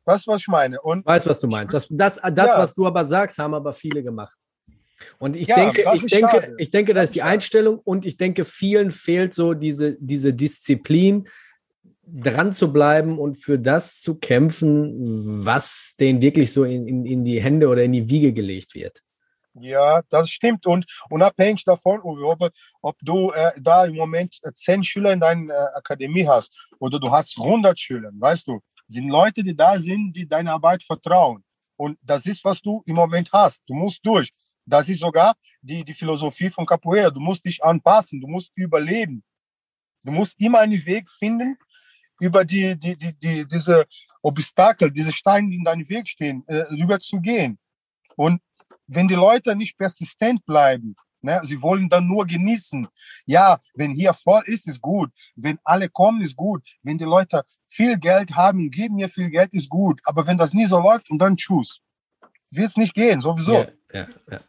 Weißt 0.04 0.26
du, 0.26 0.32
was 0.32 0.42
ich 0.42 0.48
meine? 0.48 0.80
Und 0.80 1.06
weiß, 1.06 1.26
was 1.26 1.40
du 1.40 1.48
meinst. 1.48 1.72
Das, 1.72 1.88
das, 1.88 2.20
das 2.20 2.46
ja. 2.48 2.58
was 2.58 2.74
du 2.74 2.86
aber 2.86 3.06
sagst, 3.06 3.38
haben 3.38 3.54
aber 3.54 3.72
viele 3.72 4.02
gemacht. 4.02 4.36
Und 5.18 5.34
ich 5.34 5.48
ja, 5.48 5.56
denke, 5.56 5.84
ich 5.94 6.06
denke, 6.06 6.54
ich 6.58 6.70
denke, 6.70 6.94
das 6.94 7.06
ist 7.06 7.14
die 7.14 7.22
Einstellung 7.22 7.78
und 7.78 8.04
ich 8.04 8.16
denke, 8.16 8.44
vielen 8.44 8.90
fehlt 8.90 9.34
so 9.34 9.54
diese, 9.54 9.96
diese 9.98 10.32
Disziplin, 10.32 11.26
dran 12.06 12.52
zu 12.52 12.72
bleiben 12.72 13.18
und 13.18 13.36
für 13.36 13.58
das 13.58 14.00
zu 14.00 14.16
kämpfen, 14.16 14.92
was 15.44 15.94
denen 15.98 16.20
wirklich 16.20 16.52
so 16.52 16.64
in, 16.64 16.86
in, 16.86 17.06
in 17.06 17.24
die 17.24 17.40
Hände 17.40 17.68
oder 17.68 17.82
in 17.82 17.92
die 17.92 18.08
Wiege 18.08 18.32
gelegt 18.32 18.74
wird. 18.74 19.00
Ja, 19.54 20.02
das 20.08 20.30
stimmt. 20.30 20.66
Und 20.66 20.84
unabhängig 21.10 21.64
davon, 21.64 22.00
ob, 22.02 22.50
ob 22.82 22.96
du 23.00 23.30
äh, 23.30 23.52
da 23.60 23.84
im 23.84 23.94
Moment 23.94 24.38
äh, 24.42 24.52
zehn 24.52 24.82
Schüler 24.82 25.12
in 25.12 25.20
deiner 25.20 25.54
äh, 25.54 25.76
Akademie 25.76 26.26
hast 26.26 26.52
oder 26.80 26.98
du 26.98 27.10
hast 27.10 27.38
100 27.38 27.78
Schüler, 27.78 28.10
weißt 28.14 28.48
du, 28.48 28.60
sind 28.88 29.08
Leute, 29.08 29.42
die 29.42 29.56
da 29.56 29.78
sind, 29.78 30.12
die 30.12 30.26
deine 30.28 30.52
Arbeit 30.52 30.82
vertrauen. 30.82 31.44
Und 31.76 31.98
das 32.02 32.26
ist, 32.26 32.44
was 32.44 32.60
du 32.60 32.82
im 32.86 32.96
Moment 32.96 33.30
hast. 33.32 33.62
Du 33.66 33.74
musst 33.74 34.04
durch. 34.04 34.30
Das 34.66 34.88
ist 34.88 35.00
sogar 35.00 35.34
die, 35.60 35.84
die 35.84 35.92
Philosophie 35.92 36.50
von 36.50 36.66
Capoeira. 36.66 37.10
Du 37.10 37.20
musst 37.20 37.44
dich 37.44 37.62
anpassen, 37.62 38.20
du 38.20 38.26
musst 38.26 38.50
überleben. 38.56 39.22
Du 40.02 40.12
musst 40.12 40.38
immer 40.40 40.60
einen 40.60 40.84
Weg 40.84 41.10
finden, 41.10 41.56
über 42.20 42.44
die, 42.44 42.78
die, 42.78 42.96
die, 42.96 43.12
die, 43.14 43.46
diese 43.46 43.86
Obstakel, 44.22 44.90
diese 44.90 45.12
Steine, 45.12 45.50
die 45.50 45.56
in 45.56 45.64
deinem 45.64 45.88
Weg 45.88 46.08
stehen, 46.08 46.44
äh, 46.46 46.62
rüber 46.70 47.00
zu 47.00 47.20
gehen. 47.20 47.58
Und 48.16 48.40
wenn 48.86 49.08
die 49.08 49.14
Leute 49.14 49.56
nicht 49.56 49.76
persistent 49.78 50.44
bleiben, 50.46 50.94
ne, 51.22 51.40
sie 51.44 51.60
wollen 51.60 51.88
dann 51.88 52.06
nur 52.06 52.26
genießen. 52.26 52.86
Ja, 53.26 53.58
wenn 53.74 53.92
hier 53.92 54.12
voll 54.12 54.42
ist, 54.46 54.68
ist 54.68 54.80
gut. 54.80 55.10
Wenn 55.34 55.58
alle 55.64 55.88
kommen, 55.88 56.22
ist 56.22 56.36
gut. 56.36 56.62
Wenn 56.82 56.98
die 56.98 57.04
Leute 57.04 57.42
viel 57.66 57.98
Geld 57.98 58.36
haben, 58.36 58.70
geben 58.70 58.96
mir 58.96 59.08
viel 59.08 59.30
Geld, 59.30 59.52
ist 59.52 59.68
gut. 59.68 60.00
Aber 60.04 60.26
wenn 60.26 60.36
das 60.36 60.52
nie 60.52 60.66
so 60.66 60.78
läuft 60.78 61.10
und 61.10 61.18
dann 61.18 61.36
tschüss, 61.36 61.80
wird 62.50 62.68
es 62.68 62.76
nicht 62.76 62.94
gehen, 62.94 63.20
sowieso. 63.20 63.54
Ja, 63.54 63.68
ja, 63.92 64.06
ja. 64.30 64.40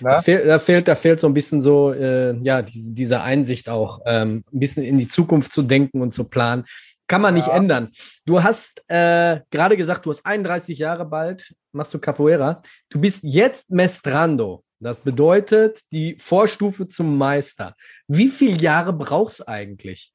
Da, 0.00 0.20
fehl, 0.22 0.44
da, 0.44 0.58
fehlt, 0.58 0.88
da 0.88 0.94
fehlt 0.94 1.20
so 1.20 1.28
ein 1.28 1.34
bisschen 1.34 1.60
so, 1.60 1.92
äh, 1.92 2.36
ja, 2.40 2.62
diese, 2.62 2.92
diese 2.92 3.22
Einsicht 3.22 3.68
auch, 3.68 4.00
ähm, 4.06 4.42
ein 4.52 4.58
bisschen 4.58 4.84
in 4.84 4.98
die 4.98 5.06
Zukunft 5.06 5.52
zu 5.52 5.62
denken 5.62 6.02
und 6.02 6.12
zu 6.12 6.24
planen. 6.24 6.64
Kann 7.08 7.22
man 7.22 7.34
nicht 7.34 7.48
ändern. 7.48 7.90
Du 8.26 8.42
hast 8.42 8.84
äh, 8.88 9.40
gerade 9.50 9.76
gesagt, 9.76 10.04
du 10.04 10.10
hast 10.10 10.24
31 10.24 10.78
Jahre 10.78 11.06
bald, 11.06 11.54
machst 11.72 11.94
du 11.94 11.98
Capoeira. 11.98 12.62
Du 12.90 13.00
bist 13.00 13.24
jetzt 13.24 13.70
Mestrando. 13.70 14.62
Das 14.78 15.00
bedeutet 15.00 15.80
die 15.90 16.16
Vorstufe 16.20 16.86
zum 16.86 17.16
Meister. 17.16 17.74
Wie 18.06 18.28
viele 18.28 18.58
Jahre 18.58 18.92
brauchst 18.92 19.40
du 19.40 19.48
eigentlich? 19.48 20.12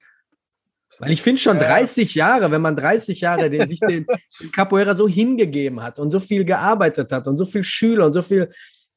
Weil 0.99 1.11
ich 1.11 1.21
finde 1.21 1.41
schon 1.41 1.57
30 1.57 2.13
Jahre, 2.13 2.51
wenn 2.51 2.61
man 2.61 2.75
30 2.75 3.19
Jahre 3.21 3.49
den, 3.49 3.67
sich 3.67 3.79
den 3.79 4.05
Capoeira 4.51 4.93
so 4.93 5.07
hingegeben 5.07 5.81
hat 5.81 5.97
und 5.97 6.11
so 6.11 6.19
viel 6.19 6.45
gearbeitet 6.45 7.11
hat 7.11 7.27
und 7.27 7.37
so 7.37 7.45
viel 7.45 7.63
Schüler 7.63 8.05
und 8.05 8.13
so 8.13 8.21
viel 8.21 8.49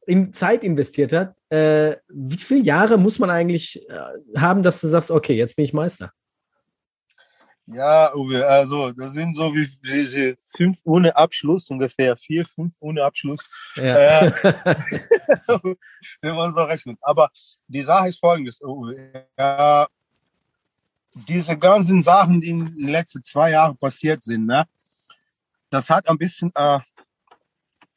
in 0.06 0.32
Zeit 0.32 0.62
investiert 0.62 1.12
hat, 1.12 1.34
äh, 1.50 1.96
wie 2.08 2.36
viele 2.36 2.62
Jahre 2.62 2.98
muss 2.98 3.18
man 3.18 3.30
eigentlich 3.30 3.82
äh, 3.88 4.38
haben, 4.38 4.62
dass 4.62 4.80
du 4.80 4.88
sagst, 4.88 5.10
okay, 5.10 5.34
jetzt 5.34 5.56
bin 5.56 5.64
ich 5.64 5.72
Meister? 5.72 6.12
Ja, 7.68 8.14
Uwe, 8.14 8.46
also 8.46 8.92
das 8.92 9.12
sind 9.12 9.34
so 9.34 9.52
wie, 9.52 9.68
wie 9.82 10.36
fünf 10.56 10.80
ohne 10.84 11.16
Abschluss, 11.16 11.68
ungefähr 11.68 12.16
vier, 12.16 12.46
fünf 12.46 12.74
ohne 12.78 13.02
Abschluss. 13.02 13.50
Ja. 13.74 14.26
Äh, 14.26 14.32
wenn 16.20 16.36
man 16.36 16.54
so 16.54 16.62
rechnet. 16.62 16.96
Aber 17.02 17.28
die 17.66 17.82
Sache 17.82 18.08
ist 18.08 18.20
folgendes, 18.20 18.60
Uwe. 18.62 19.26
Ja, 19.36 19.88
diese 21.14 21.58
ganzen 21.58 22.02
Sachen, 22.02 22.40
die 22.40 22.50
in 22.50 22.66
den 22.66 22.88
letzten 22.88 23.22
zwei 23.24 23.50
Jahren 23.50 23.76
passiert 23.76 24.22
sind, 24.22 24.46
ne, 24.46 24.68
das 25.70 25.90
hat 25.90 26.08
ein 26.08 26.18
bisschen 26.18 26.52
äh, 26.54 26.78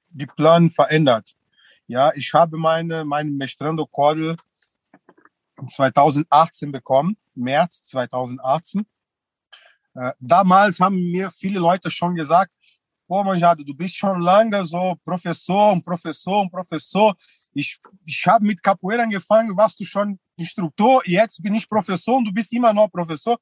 die 0.10 0.26
Pläne 0.26 0.70
verändert. 0.70 1.36
Ja, 1.86 2.12
ich 2.16 2.34
habe 2.34 2.58
meine, 2.58 3.06
meine 3.06 3.30
Mestrando 3.30 3.86
Kordel 3.86 4.36
2018 5.68 6.72
bekommen, 6.72 7.18
März 7.36 7.84
2018. 7.84 8.86
Äh, 10.00 10.14
damals 10.20 10.80
haben 10.80 10.96
mir 11.12 11.30
viele 11.32 11.60
Leute 11.60 11.92
schon 11.92 12.16
gesagt, 12.16 12.52
oh 13.08 13.24
Manjado, 13.24 13.64
du 13.64 13.74
bist 13.74 13.96
schon 13.96 14.22
lange 14.22 14.64
so 14.64 14.96
Professor 15.04 15.74
und 15.74 15.84
Professor 15.84 16.42
und 16.42 16.52
Professor. 16.52 17.16
Ich, 17.54 17.80
ich 18.06 18.26
habe 18.26 18.46
mit 18.46 18.64
Capoeira 18.64 19.04
angefangen, 19.04 19.58
warst 19.58 19.80
du 19.80 19.84
schon 19.84 20.20
Instruktor, 20.38 21.02
jetzt 21.06 21.42
bin 21.42 21.56
ich 21.56 21.68
Professor 21.68 22.16
und 22.16 22.26
du 22.26 22.32
bist 22.32 22.54
immer 22.54 22.72
noch 22.72 22.88
Professor. 22.90 23.38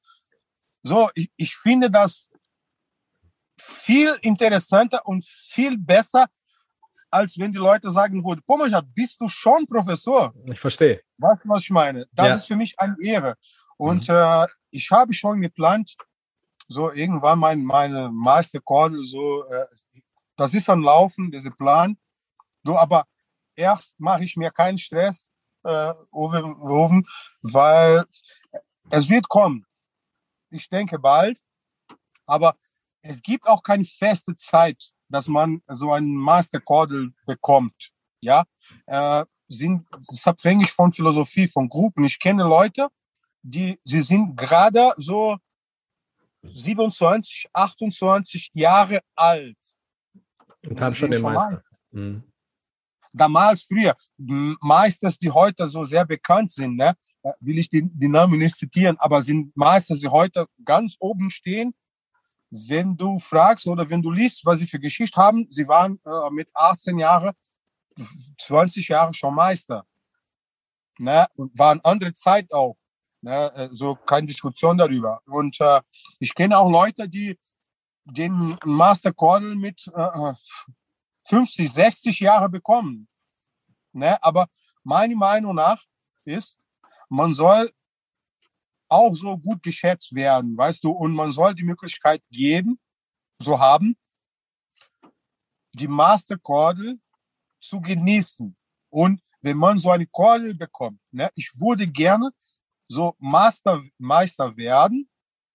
So, 0.82 1.10
ich, 1.13 1.30
ich 1.36 1.56
finde 1.56 1.91
das 1.91 2.28
viel 3.60 4.17
interessanter 4.22 5.06
und 5.06 5.24
viel 5.26 5.78
besser, 5.78 6.28
als 7.12 7.38
wenn 7.38 7.52
die 7.52 7.60
Leute 7.60 7.91
sagen 7.91 8.24
würden, 8.24 8.41
oh 8.48 8.58
Manjado, 8.58 8.88
bist 8.96 9.17
du 9.20 9.28
schon 9.30 9.67
Professor? 9.67 10.34
Ich 10.52 10.60
verstehe. 10.60 11.02
Weißt 11.20 11.46
du, 11.46 11.50
was 11.50 11.62
ich 11.62 11.70
meine? 11.70 12.08
Das 12.13 12.28
ja. 12.28 12.36
ist 12.36 12.48
für 12.48 12.56
mich 12.56 12.80
eine 12.80 12.96
Ehre. 13.00 13.36
Und 13.78 14.08
mhm. 14.08 14.15
äh, 14.15 14.48
ich 14.72 14.89
habe 14.89 15.13
schon 15.13 15.41
geplant, 15.41 15.96
so 16.67 16.91
irgendwann 16.91 17.39
mein, 17.39 17.63
meine 17.63 18.10
Meisterkorde, 18.10 19.03
so, 19.03 19.45
äh, 19.45 19.65
das 20.36 20.53
ist 20.53 20.69
am 20.69 20.84
Laufen, 20.84 21.32
dieser 21.32 21.51
Plan. 21.51 21.97
So, 22.63 22.77
aber 22.77 23.06
erst 23.56 23.99
mache 23.99 24.23
ich 24.23 24.36
mir 24.36 24.51
keinen 24.51 24.77
Stress, 24.77 25.30
äh, 25.63 25.93
Oven, 26.12 27.08
weil 27.41 28.06
es 28.89 29.10
wird 29.10 29.27
kommen. 29.27 29.65
Ich 30.49 30.69
denke 30.69 30.99
bald, 30.99 31.41
aber 32.25 32.56
es 33.01 33.21
gibt 33.21 33.47
auch 33.47 33.63
keine 33.63 33.84
feste 33.84 34.36
Zeit, 34.36 34.91
dass 35.10 35.27
man 35.27 35.62
so 35.67 35.91
einen 35.91 36.15
Masterkordel 36.15 37.13
bekommt. 37.25 37.91
Ja, 38.19 38.45
äh, 38.86 39.25
sind, 39.47 39.86
das 39.91 40.19
ist 40.19 40.27
abhängig 40.27 40.71
von 40.71 40.91
Philosophie, 40.91 41.47
von 41.47 41.69
Gruppen. 41.69 42.03
Ich 42.03 42.19
kenne 42.19 42.43
Leute, 42.43 42.89
die, 43.41 43.80
sie 43.84 44.01
sind 44.01 44.36
gerade 44.36 44.93
so 44.97 45.38
27, 46.53 47.49
28 47.53 48.51
Jahre 48.53 49.01
alt. 49.15 49.57
Und 50.67 50.81
haben 50.81 50.95
schon 50.95 51.12
den 51.12 51.21
Meister. 51.21 51.63
Mhm. 51.91 52.23
Damals 53.13 53.63
früher, 53.63 53.95
Meisters, 54.17 55.17
die 55.17 55.31
heute 55.31 55.67
so 55.67 55.83
sehr 55.83 56.05
bekannt 56.05 56.51
sind, 56.51 56.75
ne? 56.75 56.95
will 57.39 57.57
ich 57.57 57.69
die, 57.69 57.83
die 57.83 58.07
Namen 58.07 58.39
nicht 58.39 58.55
zitieren, 58.55 58.97
aber 58.99 59.21
sind 59.21 59.55
Meisters, 59.55 59.99
die 59.99 60.07
heute 60.07 60.47
ganz 60.63 60.95
oben 60.99 61.29
stehen. 61.29 61.73
Wenn 62.49 62.95
du 62.95 63.19
fragst 63.19 63.67
oder 63.67 63.89
wenn 63.89 64.01
du 64.01 64.12
liest, 64.12 64.45
was 64.45 64.60
sie 64.60 64.67
für 64.67 64.79
Geschichte 64.79 65.19
haben, 65.19 65.47
sie 65.49 65.67
waren 65.67 65.99
äh, 66.05 66.29
mit 66.31 66.47
18 66.53 66.97
Jahren, 66.97 67.33
20 68.39 68.88
Jahre 68.88 69.13
schon 69.13 69.33
Meister. 69.33 69.86
Ne? 70.99 71.27
Und 71.36 71.57
war 71.57 71.71
eine 71.71 71.83
andere 71.83 72.13
Zeit 72.13 72.51
auch. 72.53 72.77
Ne? 73.21 73.53
Äh, 73.56 73.69
so 73.71 73.95
keine 73.95 74.27
Diskussion 74.27 74.77
darüber. 74.77 75.21
Und 75.25 75.60
äh, 75.60 75.82
ich 76.19 76.34
kenne 76.34 76.58
auch 76.58 76.69
Leute, 76.69 77.08
die 77.08 77.38
den 78.06 78.58
Master 78.63 79.13
Cordel 79.13 79.56
mit 79.56 79.88
äh, 79.93 80.34
50, 81.23 81.71
60 81.71 82.19
Jahre 82.19 82.49
bekommen. 82.49 83.08
Ne? 83.91 84.21
Aber 84.23 84.47
meine 84.84 85.15
Meinung 85.15 85.56
nach 85.56 85.84
ist, 86.23 86.60
man 87.10 87.34
soll 87.34 87.71
auch 88.89 89.13
so 89.15 89.38
gut 89.38 89.62
geschätzt 89.63 90.13
werden, 90.15 90.56
weißt 90.56 90.84
du, 90.84 90.91
und 90.91 91.13
man 91.13 91.32
soll 91.32 91.53
die 91.53 91.63
Möglichkeit 91.63 92.23
geben, 92.32 92.80
so 93.41 93.60
haben, 93.60 93.97
die 95.73 95.88
Master 95.88 96.38
Cordel 96.38 96.99
zu 97.60 97.82
genießen. 97.82 98.56
Und 98.89 99.21
wenn 99.41 99.58
man 99.58 99.77
so 99.77 99.91
eine 99.91 100.08
Kordel 100.08 100.53
bekommt, 100.53 100.99
ne, 101.12 101.30
ich 101.36 101.51
würde 101.60 101.88
gerne 101.88 102.32
so 102.88 103.15
Master, 103.19 103.84
Meister 103.97 104.56
werden, 104.56 105.10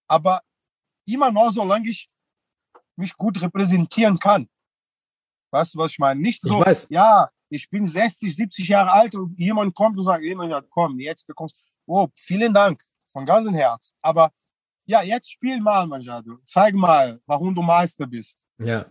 aber 0.09 0.43
immer 1.07 1.31
noch, 1.31 1.51
solange 1.51 1.89
ich 1.89 2.11
mich 2.97 3.17
gut 3.17 3.41
repräsentieren 3.41 4.19
kann. 4.19 4.49
Weißt 5.51 5.75
du, 5.75 5.79
was 5.79 5.93
ich 5.93 5.99
meine? 5.99 6.21
Nicht 6.21 6.43
so, 6.43 6.65
ich 6.65 6.89
ja, 6.89 7.31
ich 7.49 7.69
bin 7.69 7.87
60, 7.87 8.35
70 8.35 8.69
Jahre 8.69 8.93
alt 8.93 9.15
und 9.15 9.39
jemand 9.39 9.75
kommt 9.75 9.99
und 9.99 10.05
sagt, 10.05 10.23
jemand, 10.23 10.51
ja, 10.51 10.63
komm, 10.71 10.99
jetzt 10.99 11.27
bekommst 11.27 11.57
du, 11.57 11.61
oh, 11.87 12.09
vielen 12.15 12.53
Dank, 12.53 12.83
von 13.11 13.27
ganzem 13.27 13.55
Herz. 13.55 13.95
Aber 14.01 14.33
ja, 14.87 15.03
jetzt 15.03 15.31
spiel 15.31 15.61
mal, 15.61 15.87
Manjado. 15.87 16.39
Zeig 16.45 16.75
mal, 16.75 17.21
warum 17.27 17.55
du 17.55 17.63
Meister 17.63 18.07
bist. 18.07 18.39
Ja. 18.59 18.87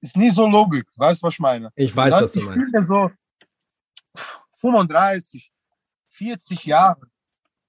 Ist 0.00 0.16
nicht 0.16 0.34
so 0.34 0.46
logisch, 0.46 0.84
weißt 0.96 1.22
du, 1.22 1.26
was 1.26 1.34
ich 1.34 1.40
meine? 1.40 1.70
Ich 1.74 1.94
weiß, 1.94 2.14
was 2.14 2.32
du 2.32 2.40
ich 2.40 2.46
meinst. 2.46 2.74
Ich 2.74 2.84
so 2.84 3.10
35, 4.52 5.52
40 6.10 6.64
Jahre, 6.64 7.00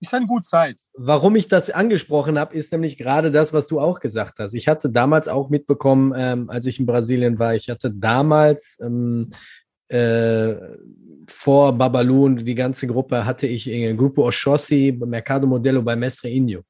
ist 0.08 0.14
eine 0.14 0.26
gute 0.26 0.48
Zeit. 0.48 0.78
Warum 0.94 1.36
ich 1.36 1.48
das 1.48 1.70
angesprochen 1.70 2.40
habe, 2.40 2.56
ist 2.56 2.72
nämlich 2.72 2.98
gerade 2.98 3.32
das, 3.32 3.54
was 3.54 3.68
du 3.68 3.80
auch 3.80 4.00
gesagt 4.00 4.40
hast. 4.40 4.54
Ich 4.54 4.68
hatte 4.68 4.90
damals 4.90 5.28
auch 5.28 5.50
mitbekommen, 5.50 6.14
ähm, 6.16 6.50
als 6.50 6.66
ich 6.66 6.80
in 6.80 6.86
Brasilien 6.86 7.38
war, 7.40 7.56
ich 7.56 7.70
hatte 7.70 7.92
damals 7.92 8.80
ähm, 8.82 9.30
äh, 9.90 10.56
vor 11.28 11.74
Babalu 11.74 12.26
und 12.26 12.46
die 12.46 12.56
ganze 12.56 12.88
Gruppe 12.88 13.26
hatte 13.26 13.48
ich 13.48 13.70
in 13.70 13.98
Grupo 13.98 14.28
Oshossi, 14.28 14.98
Mercado 15.06 15.48
Modelo 15.48 15.82
bei 15.82 15.96
Mestre 15.96 16.30
Indio. 16.30 16.62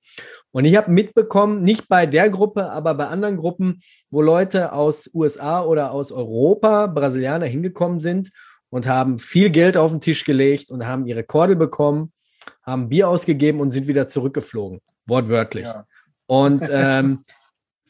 Und 0.51 0.65
ich 0.65 0.75
habe 0.75 0.91
mitbekommen, 0.91 1.61
nicht 1.61 1.87
bei 1.87 2.05
der 2.05 2.29
Gruppe, 2.29 2.71
aber 2.71 2.93
bei 2.93 3.07
anderen 3.07 3.37
Gruppen, 3.37 3.79
wo 4.09 4.21
Leute 4.21 4.71
aus 4.71 5.09
USA 5.13 5.61
oder 5.61 5.91
aus 5.91 6.11
Europa, 6.11 6.87
Brasilianer 6.87 7.45
hingekommen 7.45 7.99
sind 7.99 8.31
und 8.69 8.87
haben 8.87 9.19
viel 9.19 9.49
Geld 9.49 9.77
auf 9.77 9.91
den 9.91 9.99
Tisch 9.99 10.25
gelegt 10.25 10.71
und 10.71 10.87
haben 10.87 11.05
ihre 11.05 11.23
Kordel 11.23 11.55
bekommen 11.55 12.11
haben 12.65 12.89
Bier 12.89 13.09
ausgegeben 13.09 13.59
und 13.59 13.71
sind 13.71 13.87
wieder 13.87 14.07
zurückgeflogen, 14.07 14.81
wortwörtlich. 15.05 15.65
Ja. 15.65 15.85
Und 16.25 16.67
ähm, 16.71 17.23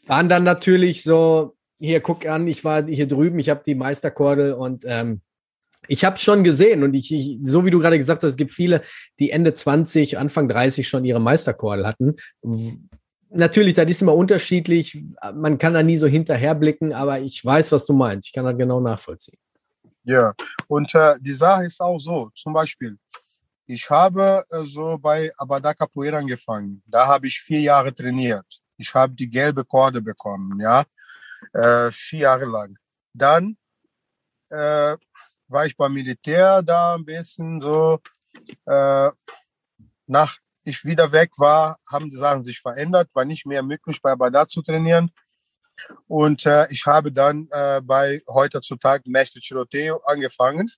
waren 0.06 0.30
dann 0.30 0.44
natürlich 0.44 1.04
so, 1.04 1.56
hier, 1.80 2.02
guck 2.02 2.26
an, 2.26 2.48
ich 2.48 2.64
war 2.64 2.86
hier 2.86 3.08
drüben, 3.08 3.40
ich 3.40 3.50
habe 3.50 3.64
die 3.66 3.76
Meisterkordel 3.76 4.54
und 4.54 4.84
ähm, 4.86 5.22
ich 5.88 6.04
habe 6.04 6.18
schon 6.18 6.44
gesehen 6.44 6.84
und 6.84 6.94
ich, 6.94 7.12
ich, 7.12 7.40
so 7.44 7.66
wie 7.66 7.72
du 7.72 7.80
gerade 7.80 7.98
gesagt 7.98 8.24
hast, 8.24 8.32
es 8.32 8.38
gibt 8.38 8.52
viele, 8.52 8.82
die 9.20 9.32
Ende 9.32 9.54
20, 9.54 10.18
Anfang 10.18 10.48
30 10.48 10.88
schon 10.88 11.06
ihre 11.06 11.20
Meisterkordel 11.20 11.86
hatten. 11.86 12.16
Natürlich, 13.30 13.76
das 13.76 13.90
ist 13.90 14.02
immer 14.02 14.16
unterschiedlich. 14.16 15.04
Man 15.36 15.58
kann 15.58 15.74
da 15.74 15.84
nie 15.84 15.98
so 15.98 16.08
hinterherblicken, 16.08 16.94
aber 16.94 17.20
ich 17.20 17.44
weiß, 17.44 17.72
was 17.72 17.86
du 17.86 17.94
meinst. 17.94 18.30
Ich 18.30 18.34
kann 18.34 18.46
das 18.46 18.58
genau 18.58 18.80
nachvollziehen. 18.80 19.38
Ja, 20.04 20.34
und 20.68 20.94
äh, 20.94 21.16
die 21.20 21.34
Sache 21.34 21.66
ist 21.66 21.82
auch 21.82 22.00
so, 22.00 22.30
zum 22.36 22.54
Beispiel, 22.54 22.98
ich 23.68 23.90
habe 23.90 24.46
äh, 24.50 24.66
so 24.66 24.98
bei 24.98 25.32
Abada 25.38 25.74
Capoeira 25.74 26.20
angefangen. 26.20 26.84
Da 26.86 27.08
habe 27.08 27.28
ich 27.28 27.40
vier 27.40 27.62
Jahre 27.62 27.94
trainiert. 27.94 28.46
Ich 28.78 28.94
habe 28.94 29.14
die 29.14 29.30
gelbe 29.30 29.64
Korde 29.66 30.02
bekommen, 30.02 30.60
ja, 30.60 30.84
äh, 31.54 31.92
vier 31.92 32.20
Jahre 32.20 32.46
lang. 32.46 32.78
Dann 33.14 33.58
äh, 34.50 34.98
war 35.48 35.66
ich 35.66 35.76
beim 35.76 35.94
Militär 35.94 36.62
da 36.62 36.96
ein 36.96 37.06
bisschen 37.06 37.62
so. 37.62 38.00
Äh, 38.66 39.12
nach 40.08 40.38
ich 40.64 40.84
wieder 40.84 41.12
weg 41.12 41.32
war, 41.38 41.80
haben 41.92 42.10
die 42.10 42.18
Sachen 42.18 42.44
sich 42.44 42.60
verändert, 42.60 43.14
war 43.14 43.24
nicht 43.24 43.46
mehr 43.46 43.64
möglich, 43.64 44.02
bei 44.02 44.12
Abada 44.12 44.48
zu 44.48 44.62
trainieren. 44.62 45.12
Und 46.08 46.46
äh, 46.46 46.68
ich 46.72 46.86
habe 46.86 47.12
dann 47.12 47.48
bei 47.48 48.24
heutzutage 48.28 49.10
Mestre 49.10 49.40
Chiroteo 49.42 50.02
angefangen 50.06 50.70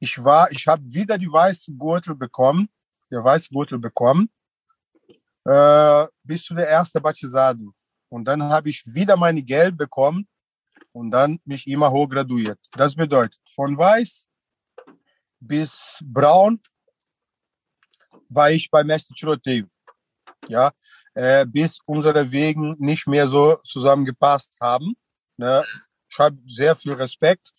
ich 0.00 0.22
war, 0.24 0.50
ich 0.50 0.66
habe 0.66 0.82
wieder 0.84 1.18
die 1.18 1.30
weiße 1.30 1.72
Gürtel 1.72 2.14
bekommen, 2.14 2.68
der 3.10 3.22
weiße 3.22 3.50
Gürtel 3.50 3.78
bekommen, 3.78 4.30
äh, 5.44 6.06
bis 6.22 6.42
zu 6.42 6.54
der 6.54 6.68
ersten 6.68 7.02
Batizado. 7.02 7.72
Und 8.08 8.24
dann 8.24 8.42
habe 8.42 8.70
ich 8.70 8.82
wieder 8.86 9.16
meine 9.16 9.42
Gelb 9.42 9.76
bekommen 9.76 10.26
und 10.92 11.10
dann 11.10 11.38
mich 11.44 11.66
immer 11.66 11.90
hoch 11.90 12.08
graduiert. 12.08 12.58
Das 12.72 12.96
bedeutet, 12.96 13.38
von 13.54 13.76
weiß 13.76 14.28
bis 15.38 15.98
braun 16.02 16.60
war 18.28 18.50
ich 18.50 18.70
bei 18.70 18.82
Mestre 18.82 19.14
Tiroteio. 19.14 19.66
Ja, 20.48 20.72
äh, 21.14 21.44
bis 21.44 21.78
unsere 21.84 22.30
Wegen 22.30 22.76
nicht 22.78 23.06
mehr 23.06 23.28
so 23.28 23.56
zusammengepasst 23.64 24.56
haben. 24.60 24.94
Ne? 25.36 25.64
Ich 26.10 26.18
habe 26.18 26.38
sehr 26.46 26.74
viel 26.74 26.92
Respekt 26.92 27.52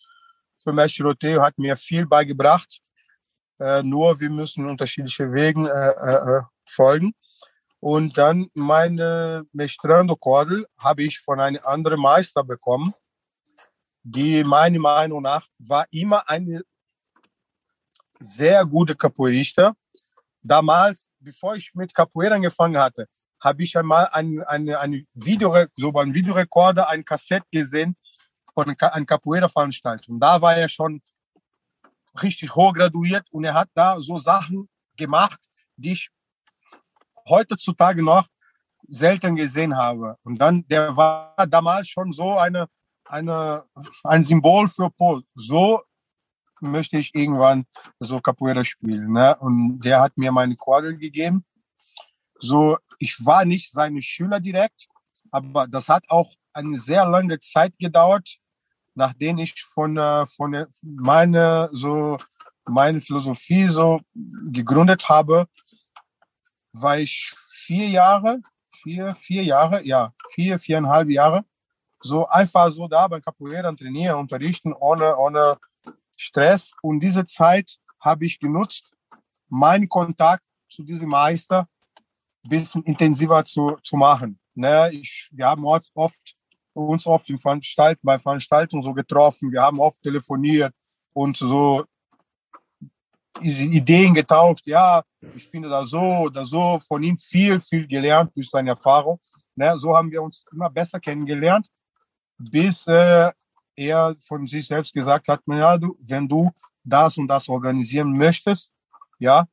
für 0.62 0.72
mich 0.72 0.94
Chiroteo 0.94 1.42
hat 1.42 1.58
mir 1.58 1.76
viel 1.76 2.06
beigebracht. 2.06 2.80
Äh, 3.58 3.82
nur 3.82 4.18
wir 4.20 4.30
müssen 4.30 4.68
unterschiedliche 4.68 5.32
Wegen 5.32 5.66
äh, 5.66 5.90
äh, 5.90 6.38
äh, 6.38 6.42
folgen. 6.64 7.14
Und 7.80 8.16
dann 8.16 8.48
meine 8.54 9.44
Mestrando 9.52 10.16
Kordel 10.16 10.66
habe 10.78 11.02
ich 11.02 11.18
von 11.18 11.40
einem 11.40 11.60
anderen 11.64 12.00
Meister 12.00 12.44
bekommen, 12.44 12.94
die 14.04 14.44
meiner 14.44 14.78
Meinung 14.78 15.22
nach 15.22 15.46
war 15.58 15.86
immer 15.90 16.28
eine 16.28 16.62
sehr 18.20 18.64
gute 18.64 18.94
Capoeirista. 18.94 19.74
Damals, 20.40 21.08
bevor 21.18 21.56
ich 21.56 21.72
mit 21.74 21.94
Capoeira 21.94 22.36
angefangen 22.36 22.78
hatte, 22.78 23.08
habe 23.40 23.62
ich 23.64 23.76
einmal 23.76 24.08
eine, 24.12 24.48
eine, 24.48 24.78
eine 24.78 25.04
Video, 25.14 25.52
so 25.74 25.90
beim 25.90 26.14
Videorekorder 26.14 26.88
ein 26.88 27.04
Kassett 27.04 27.42
gesehen 27.50 27.96
von 28.54 28.74
einer 28.76 29.06
Capoeira-Veranstaltung. 29.06 30.20
Da 30.20 30.40
war 30.40 30.56
er 30.56 30.68
schon 30.68 31.00
richtig 32.22 32.54
hoch 32.54 32.72
graduiert 32.74 33.26
und 33.30 33.44
er 33.44 33.54
hat 33.54 33.68
da 33.74 34.00
so 34.00 34.18
Sachen 34.18 34.68
gemacht, 34.96 35.40
die 35.76 35.92
ich 35.92 36.10
heutzutage 37.28 38.02
noch 38.02 38.26
selten 38.86 39.36
gesehen 39.36 39.76
habe. 39.76 40.16
Und 40.22 40.38
dann, 40.38 40.66
der 40.68 40.96
war 40.96 41.34
damals 41.48 41.88
schon 41.88 42.12
so 42.12 42.36
eine, 42.36 42.66
eine, 43.04 43.64
ein 44.04 44.22
Symbol 44.22 44.68
für 44.68 44.90
Pol. 44.90 45.22
So 45.34 45.82
möchte 46.60 46.98
ich 46.98 47.14
irgendwann 47.14 47.64
so 47.98 48.20
Capoeira 48.20 48.64
spielen. 48.64 49.12
Ne? 49.12 49.36
Und 49.36 49.80
der 49.80 50.00
hat 50.00 50.16
mir 50.16 50.30
meine 50.30 50.56
Quadel 50.56 50.96
gegeben. 50.96 51.44
So, 52.38 52.76
ich 52.98 53.24
war 53.24 53.44
nicht 53.44 53.70
seine 53.70 54.02
Schüler 54.02 54.40
direkt, 54.40 54.88
aber 55.30 55.66
das 55.68 55.88
hat 55.88 56.04
auch 56.08 56.34
eine 56.52 56.76
sehr 56.76 57.06
lange 57.06 57.38
Zeit 57.38 57.72
gedauert, 57.78 58.36
nachdem 58.94 59.38
ich 59.38 59.62
von, 59.64 59.96
von 60.26 60.66
meine, 60.82 61.68
so, 61.72 62.18
meine 62.64 63.00
Philosophie 63.00 63.68
so 63.68 64.00
gegründet 64.50 65.08
habe, 65.08 65.46
war 66.72 66.98
ich 66.98 67.34
vier 67.48 67.88
Jahre, 67.88 68.40
vier, 68.82 69.14
vier 69.14 69.44
Jahre, 69.44 69.84
ja, 69.84 70.12
vier, 70.30 70.58
viereinhalb 70.58 71.08
Jahre, 71.10 71.44
so 72.00 72.26
einfach 72.26 72.70
so 72.70 72.88
da 72.88 73.06
beim 73.08 73.22
Capoeira 73.22 73.72
trainieren, 73.72 74.18
unterrichten, 74.18 74.72
ohne, 74.72 75.16
ohne 75.16 75.58
Stress. 76.16 76.72
Und 76.82 77.00
diese 77.00 77.24
Zeit 77.24 77.76
habe 78.00 78.24
ich 78.24 78.40
genutzt, 78.40 78.92
meinen 79.48 79.88
Kontakt 79.88 80.42
zu 80.68 80.82
diesem 80.82 81.10
Meister 81.10 81.68
ein 82.44 82.48
bisschen 82.48 82.82
intensiver 82.84 83.44
zu, 83.44 83.76
zu 83.82 83.96
machen. 83.96 84.38
Ne, 84.54 84.90
ich, 84.92 85.28
wir 85.32 85.46
haben 85.46 85.64
oft 85.64 86.36
uns 86.74 87.06
oft 87.06 87.28
in 87.30 87.38
Veranstaltungen, 87.38 88.00
bei 88.02 88.18
Veranstaltungen 88.18 88.82
so 88.82 88.92
getroffen. 88.92 89.52
Wir 89.52 89.62
haben 89.62 89.80
oft 89.80 90.02
telefoniert 90.02 90.72
und 91.12 91.36
so 91.36 91.84
Ideen 93.40 94.14
getauft. 94.14 94.66
Ja, 94.66 95.02
Ich 95.34 95.48
finde 95.48 95.68
da 95.68 95.84
so, 95.84 96.28
da 96.28 96.44
so 96.44 96.78
von 96.80 97.02
ihm 97.02 97.16
viel, 97.16 97.60
viel 97.60 97.86
gelernt 97.86 98.30
durch 98.36 98.48
seine 98.48 98.70
Erfahrung. 98.70 99.20
Ne, 99.54 99.78
so 99.78 99.94
haben 99.96 100.10
wir 100.10 100.22
uns 100.22 100.44
immer 100.50 100.70
besser 100.70 100.98
kennengelernt, 100.98 101.68
bis 102.38 102.86
äh, 102.86 103.30
er 103.76 104.16
von 104.26 104.46
sich 104.46 104.66
selbst 104.66 104.94
gesagt 104.94 105.28
hat, 105.28 105.40
ja, 105.46 105.76
du, 105.76 105.96
wenn 106.00 106.26
du 106.26 106.50
das 106.82 107.18
und 107.18 107.28
das 107.28 107.48
organisieren 107.48 108.16
möchtest, 108.16 108.72
ja, 109.18 109.46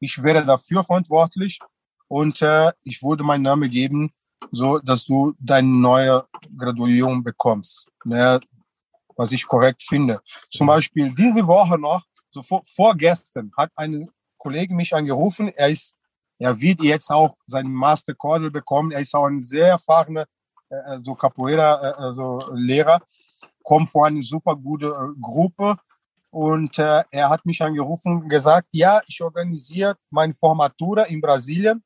ich 0.00 0.20
wäre 0.22 0.44
dafür 0.44 0.84
verantwortlich 0.84 1.60
und 2.08 2.42
äh, 2.42 2.72
ich 2.82 3.02
würde 3.02 3.22
meinen 3.22 3.42
Namen 3.42 3.70
geben, 3.70 4.12
so 4.52 4.78
dass 4.78 5.04
du 5.04 5.34
deine 5.38 5.68
neue 5.68 6.24
Graduierung 6.56 7.22
bekommst. 7.22 7.86
Ne, 8.04 8.40
was 9.16 9.32
ich 9.32 9.46
korrekt 9.46 9.82
finde. 9.82 10.20
Zum 10.50 10.66
Beispiel 10.66 11.14
diese 11.14 11.46
Woche 11.46 11.78
noch, 11.78 12.02
so 12.30 12.42
vor, 12.42 12.62
vorgestern, 12.64 13.50
hat 13.56 13.70
ein 13.76 14.08
Kollege 14.36 14.74
mich 14.74 14.94
angerufen. 14.94 15.48
Er 15.48 15.70
ist, 15.70 15.94
er 16.38 16.60
wird 16.60 16.82
jetzt 16.82 17.10
auch 17.10 17.36
seinen 17.44 17.72
Master 17.72 18.14
Cordel 18.14 18.50
bekommen. 18.50 18.92
Er 18.92 19.00
ist 19.00 19.14
auch 19.14 19.26
ein 19.26 19.40
sehr 19.40 19.68
erfahrener 19.68 20.26
äh, 20.68 20.98
so 21.02 21.14
Capoeira 21.14 21.80
äh, 21.82 21.94
also 21.94 22.40
Lehrer, 22.52 23.00
kommt 23.62 23.88
von 23.88 24.04
einer 24.04 24.22
super 24.22 24.56
gute 24.56 24.86
äh, 24.86 25.20
Gruppe 25.20 25.76
und 26.30 26.78
äh, 26.78 27.02
er 27.10 27.30
hat 27.30 27.46
mich 27.46 27.62
angerufen 27.62 28.22
und 28.22 28.28
gesagt, 28.28 28.68
ja, 28.72 29.00
ich 29.06 29.22
organisiere 29.22 29.96
meine 30.10 30.34
Formatura 30.34 31.04
in 31.04 31.20
Brasilien 31.20 31.82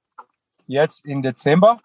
jetzt 0.66 1.04
im 1.04 1.22
Dezember 1.22 1.80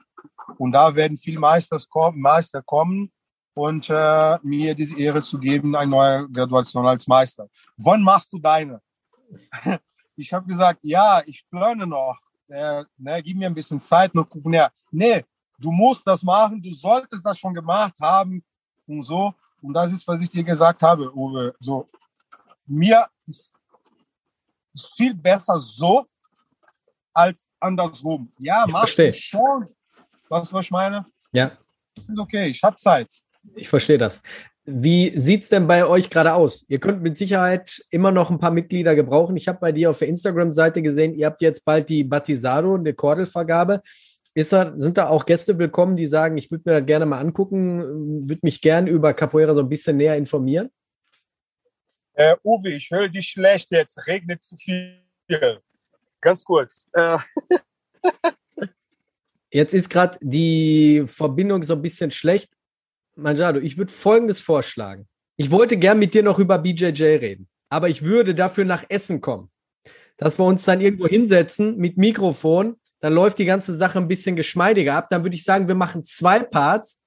und 0.57 0.71
da 0.71 0.93
werden 0.95 1.17
viele 1.17 1.39
Meister 1.39 1.77
kommen, 1.89 2.19
Meister 2.19 2.61
kommen 2.61 3.11
und 3.53 3.89
äh, 3.89 4.37
mir 4.43 4.75
diese 4.75 4.97
Ehre 4.99 5.21
zu 5.21 5.39
geben, 5.39 5.75
eine 5.75 5.89
neue 5.89 6.29
Graduation 6.29 6.85
als 6.87 7.07
Meister. 7.07 7.47
Wann 7.77 8.01
machst 8.03 8.31
du 8.31 8.37
deine? 8.37 8.81
ich 10.15 10.33
habe 10.33 10.45
gesagt, 10.45 10.79
ja, 10.83 11.21
ich 11.25 11.45
plane 11.49 11.87
noch. 11.87 12.19
Äh, 12.47 12.83
ne, 12.97 13.23
gib 13.23 13.37
mir 13.37 13.47
ein 13.47 13.55
bisschen 13.55 13.79
Zeit, 13.79 14.13
noch 14.13 14.29
gucken. 14.29 14.53
Ja, 14.53 14.69
nee, 14.91 15.23
du 15.57 15.71
musst 15.71 16.05
das 16.05 16.21
machen, 16.21 16.61
du 16.61 16.71
solltest 16.71 17.25
das 17.25 17.39
schon 17.39 17.53
gemacht 17.53 17.95
haben 17.99 18.43
und 18.87 19.01
so. 19.03 19.33
Und 19.61 19.73
das 19.73 19.91
ist, 19.91 20.07
was 20.07 20.21
ich 20.21 20.29
dir 20.29 20.43
gesagt 20.43 20.81
habe, 20.81 21.11
Uwe. 21.15 21.55
So, 21.59 21.87
mir 22.65 23.07
ist, 23.25 23.53
ist 24.73 24.95
viel 24.95 25.13
besser 25.13 25.59
so 25.59 26.05
als 27.13 27.49
andersrum. 27.59 28.31
Ja, 28.37 28.65
mach 28.67 28.87
schon. 28.87 29.74
Was, 30.29 30.51
was 30.51 30.65
ich 30.65 30.71
meine? 30.71 31.05
Ja. 31.33 31.51
Ist 31.95 32.19
okay, 32.19 32.47
ich 32.47 32.63
habe 32.63 32.75
Zeit. 32.75 33.09
Ich 33.55 33.69
verstehe 33.69 33.97
das. 33.97 34.21
Wie 34.65 35.15
sieht 35.15 35.43
es 35.43 35.49
denn 35.49 35.67
bei 35.67 35.85
euch 35.85 36.09
gerade 36.09 36.33
aus? 36.33 36.65
Ihr 36.67 36.79
könnt 36.79 37.03
mit 37.03 37.17
Sicherheit 37.17 37.83
immer 37.91 38.11
noch 38.11 38.31
ein 38.31 38.39
paar 38.39 38.51
Mitglieder 38.51 38.95
gebrauchen. 38.95 39.37
Ich 39.37 39.47
habe 39.47 39.59
bei 39.59 39.71
dir 39.71 39.91
auf 39.91 39.99
der 39.99 40.07
Instagram-Seite 40.07 40.81
gesehen, 40.81 41.13
ihr 41.13 41.27
habt 41.27 41.41
jetzt 41.41 41.63
bald 41.63 41.87
die 41.87 42.03
Batizado, 42.03 42.73
eine 42.73 42.93
Kordelvergabe. 42.93 43.81
Ist 44.33 44.51
da, 44.51 44.73
sind 44.75 44.97
da 44.97 45.07
auch 45.07 45.25
Gäste 45.25 45.57
willkommen, 45.59 45.95
die 45.95 46.07
sagen, 46.07 46.37
ich 46.37 46.49
würde 46.49 46.63
mir 46.65 46.79
das 46.79 46.87
gerne 46.87 47.05
mal 47.05 47.19
angucken, 47.19 48.27
würde 48.27 48.41
mich 48.41 48.59
gerne 48.59 48.89
über 48.89 49.13
Capoeira 49.13 49.53
so 49.53 49.61
ein 49.61 49.69
bisschen 49.69 49.97
näher 49.97 50.17
informieren? 50.17 50.71
Äh, 52.13 52.35
Uwe, 52.43 52.71
ich 52.71 52.89
höre 52.89 53.07
dich 53.07 53.27
schlecht 53.27 53.69
jetzt. 53.71 54.07
Regnet 54.07 54.43
zu 54.43 54.57
viel. 54.57 55.01
Ganz 56.21 56.43
kurz. 56.43 56.87
Äh. 56.93 57.17
Jetzt 59.51 59.73
ist 59.73 59.89
gerade 59.89 60.17
die 60.21 61.03
Verbindung 61.07 61.63
so 61.63 61.73
ein 61.73 61.81
bisschen 61.81 62.11
schlecht. 62.11 62.51
Manjado, 63.15 63.59
ich 63.59 63.77
würde 63.77 63.91
Folgendes 63.91 64.41
vorschlagen. 64.41 65.07
Ich 65.37 65.51
wollte 65.51 65.77
gern 65.77 65.99
mit 65.99 66.13
dir 66.13 66.23
noch 66.23 66.39
über 66.39 66.57
BJJ 66.57 67.03
reden, 67.03 67.47
aber 67.69 67.89
ich 67.89 68.03
würde 68.03 68.35
dafür 68.35 68.65
nach 68.65 68.85
Essen 68.89 69.21
kommen. 69.21 69.49
Dass 70.17 70.39
wir 70.39 70.45
uns 70.45 70.63
dann 70.63 70.81
irgendwo 70.81 71.07
hinsetzen 71.07 71.77
mit 71.77 71.97
Mikrofon, 71.97 72.77
dann 73.01 73.13
läuft 73.13 73.37
die 73.37 73.45
ganze 73.45 73.75
Sache 73.75 73.99
ein 73.99 74.07
bisschen 74.07 74.35
geschmeidiger 74.35 74.95
ab. 74.95 75.07
Dann 75.09 75.23
würde 75.23 75.35
ich 75.35 75.43
sagen, 75.43 75.67
wir 75.67 75.75
machen 75.75 76.05
zwei 76.05 76.39
Parts, 76.39 77.01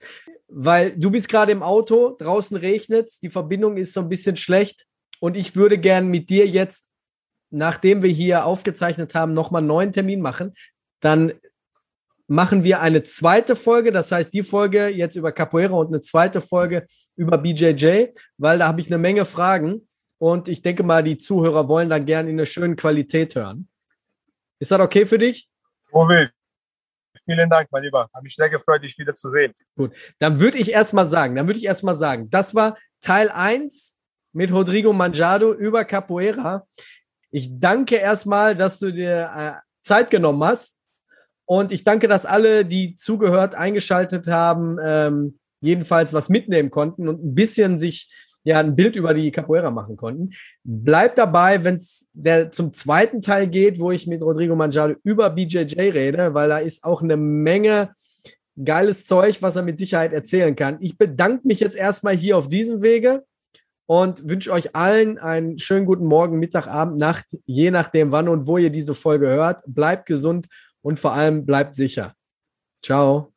weil 0.47 0.97
du 0.97 1.11
bist 1.11 1.29
gerade 1.29 1.53
im 1.53 1.63
Auto, 1.63 2.17
draußen 2.19 2.57
regnet 2.57 3.11
die 3.23 3.31
Verbindung 3.31 3.77
ist 3.77 3.95
so 3.95 4.01
ein 4.01 4.09
bisschen 4.09 4.37
schlecht 4.37 4.87
und 5.21 5.37
ich 5.37 5.57
würde 5.57 5.79
gern 5.79 6.09
mit 6.09 6.31
dir 6.31 6.47
jetzt, 6.47 6.89
nachdem 7.51 8.03
wir 8.03 8.11
hier 8.11 8.45
aufgezeichnet 8.45 9.15
haben, 9.15 9.35
nochmal 9.35 9.61
einen 9.61 9.69
neuen 9.69 9.93
Termin 9.93 10.21
machen. 10.21 10.55
Dann 11.01 11.33
machen 12.29 12.63
wir 12.63 12.81
eine 12.81 13.03
zweite 13.03 13.57
Folge, 13.57 13.91
das 13.91 14.13
heißt 14.13 14.33
die 14.33 14.43
Folge 14.43 14.89
jetzt 14.89 15.17
über 15.17 15.33
Capoeira 15.33 15.75
und 15.75 15.89
eine 15.89 16.03
zweite 16.03 16.41
Folge 16.41 16.87
über 17.17 17.39
BJJ, 17.39 18.09
weil 18.37 18.59
da 18.59 18.69
habe 18.69 18.81
ich 18.81 18.87
eine 18.87 18.99
Menge 18.99 19.25
Fragen 19.25 19.89
und 20.19 20.47
ich 20.49 20.63
denke 20.63 20.83
mal, 20.83 21.03
die 21.03 21.17
Zuhörer 21.17 21.69
wollen 21.69 21.89
dann 21.89 22.05
gerne 22.05 22.29
in 22.29 22.37
einer 22.37 22.47
schönen 22.47 22.77
Qualität 22.77 23.35
hören. 23.35 23.69
Ist 24.61 24.71
das 24.71 24.81
okay 24.81 25.07
für 25.07 25.19
dich? 25.19 25.49
Uwe, 25.91 26.31
vielen 27.25 27.49
Dank, 27.49 27.69
mein 27.71 27.85
Lieber. 27.85 28.11
Habe 28.13 28.23
mich 28.25 28.37
sehr 28.37 28.51
gefreut, 28.51 28.83
dich 28.83 28.99
wieder 28.99 29.15
zu 29.15 29.31
sehen. 29.31 29.55
Gut, 29.75 29.95
dann 30.19 30.39
würde 30.39 30.59
ich 30.59 30.71
erstmal 30.71 31.07
sagen, 31.07 31.35
dann 31.35 31.47
würde 31.47 31.59
ich 31.59 31.65
erstmal 31.65 31.97
sagen, 31.97 32.29
das 32.29 32.55
war 32.55 32.77
Teil 33.01 33.31
1 33.31 33.97
mit 34.33 34.53
Rodrigo 34.53 34.93
Manjado 34.93 35.55
über 35.55 35.87
Capoeira. 35.87 36.67
Ich 37.31 37.49
danke 37.59 37.97
erstmal, 37.97 38.55
dass 38.55 38.79
du 38.79 38.93
dir 38.93 39.31
äh, 39.35 39.53
Zeit 39.81 40.11
genommen 40.11 40.45
hast 40.45 40.78
und 41.49 41.73
ich 41.73 41.83
danke, 41.83 42.09
dass 42.09 42.27
alle, 42.27 42.67
die 42.67 42.95
zugehört, 42.97 43.55
eingeschaltet 43.55 44.29
haben, 44.29 44.77
ähm, 44.85 45.39
jedenfalls 45.63 46.13
was 46.13 46.29
mitnehmen 46.29 46.71
konnten 46.71 47.09
und 47.09 47.25
ein 47.25 47.35
bisschen 47.35 47.79
sich 47.79 48.13
ja 48.45 48.61
ein 48.61 48.77
Bild 48.77 48.97
über 48.97 49.15
die 49.15 49.31
Capoeira 49.31 49.71
machen 49.71 49.97
konnten. 49.97 50.29
Bleibt 50.63 51.17
dabei, 51.17 51.65
wenn 51.65 51.77
es 51.77 52.11
zum 52.51 52.75
zweiten 52.75 53.23
Teil 53.23 53.49
geht, 53.49 53.81
wo 53.81 53.91
ich 53.91 54.07
mit 54.07 54.21
Rodrigo 54.21 54.57
Manjado 54.57 54.97
über 55.05 55.31
BJJ 55.31 55.81
rede, 55.81 56.35
weil 56.35 56.51
da 56.51 56.59
ist 56.59 56.85
auch 56.85 57.01
eine 57.01 57.17
Menge 57.17 57.95
geiles 58.63 59.07
Zeug, 59.07 59.41
was 59.41 59.57
er 59.57 59.63
mit 59.63 59.79
Sicherheit 59.79 60.13
erzählen 60.13 60.55
kann. 60.55 60.77
Ich 60.81 60.99
bedanke 60.99 61.49
mich 61.49 61.61
jetzt 61.61 61.77
erstmal 61.77 62.15
hier 62.15 62.37
auf 62.37 62.49
diesem 62.49 62.83
Wege 62.83 63.25
und 63.87 64.29
wünsche 64.29 64.53
euch 64.53 64.77
allen 64.77 65.17
einen 65.17 65.59
schönen 65.59 65.87
guten 65.87 66.05
Morgen, 66.05 66.39
Mittag, 66.39 66.67
Abend, 66.67 66.99
Nacht, 66.99 67.25
je 67.47 67.71
nachdem 67.71 68.13
wann 68.13 68.29
und 68.29 68.47
wo 68.47 68.59
ihr 68.59 68.69
diese 68.69 68.93
Folge 68.93 69.29
hört. 69.29 69.63
Bleibt 69.67 70.05
gesund 70.05 70.47
und 70.83 70.99
vor 70.99 71.13
allem 71.13 71.47
bleibt 71.47 71.75
sicher. 71.75 72.15
Ciao. 72.85 73.33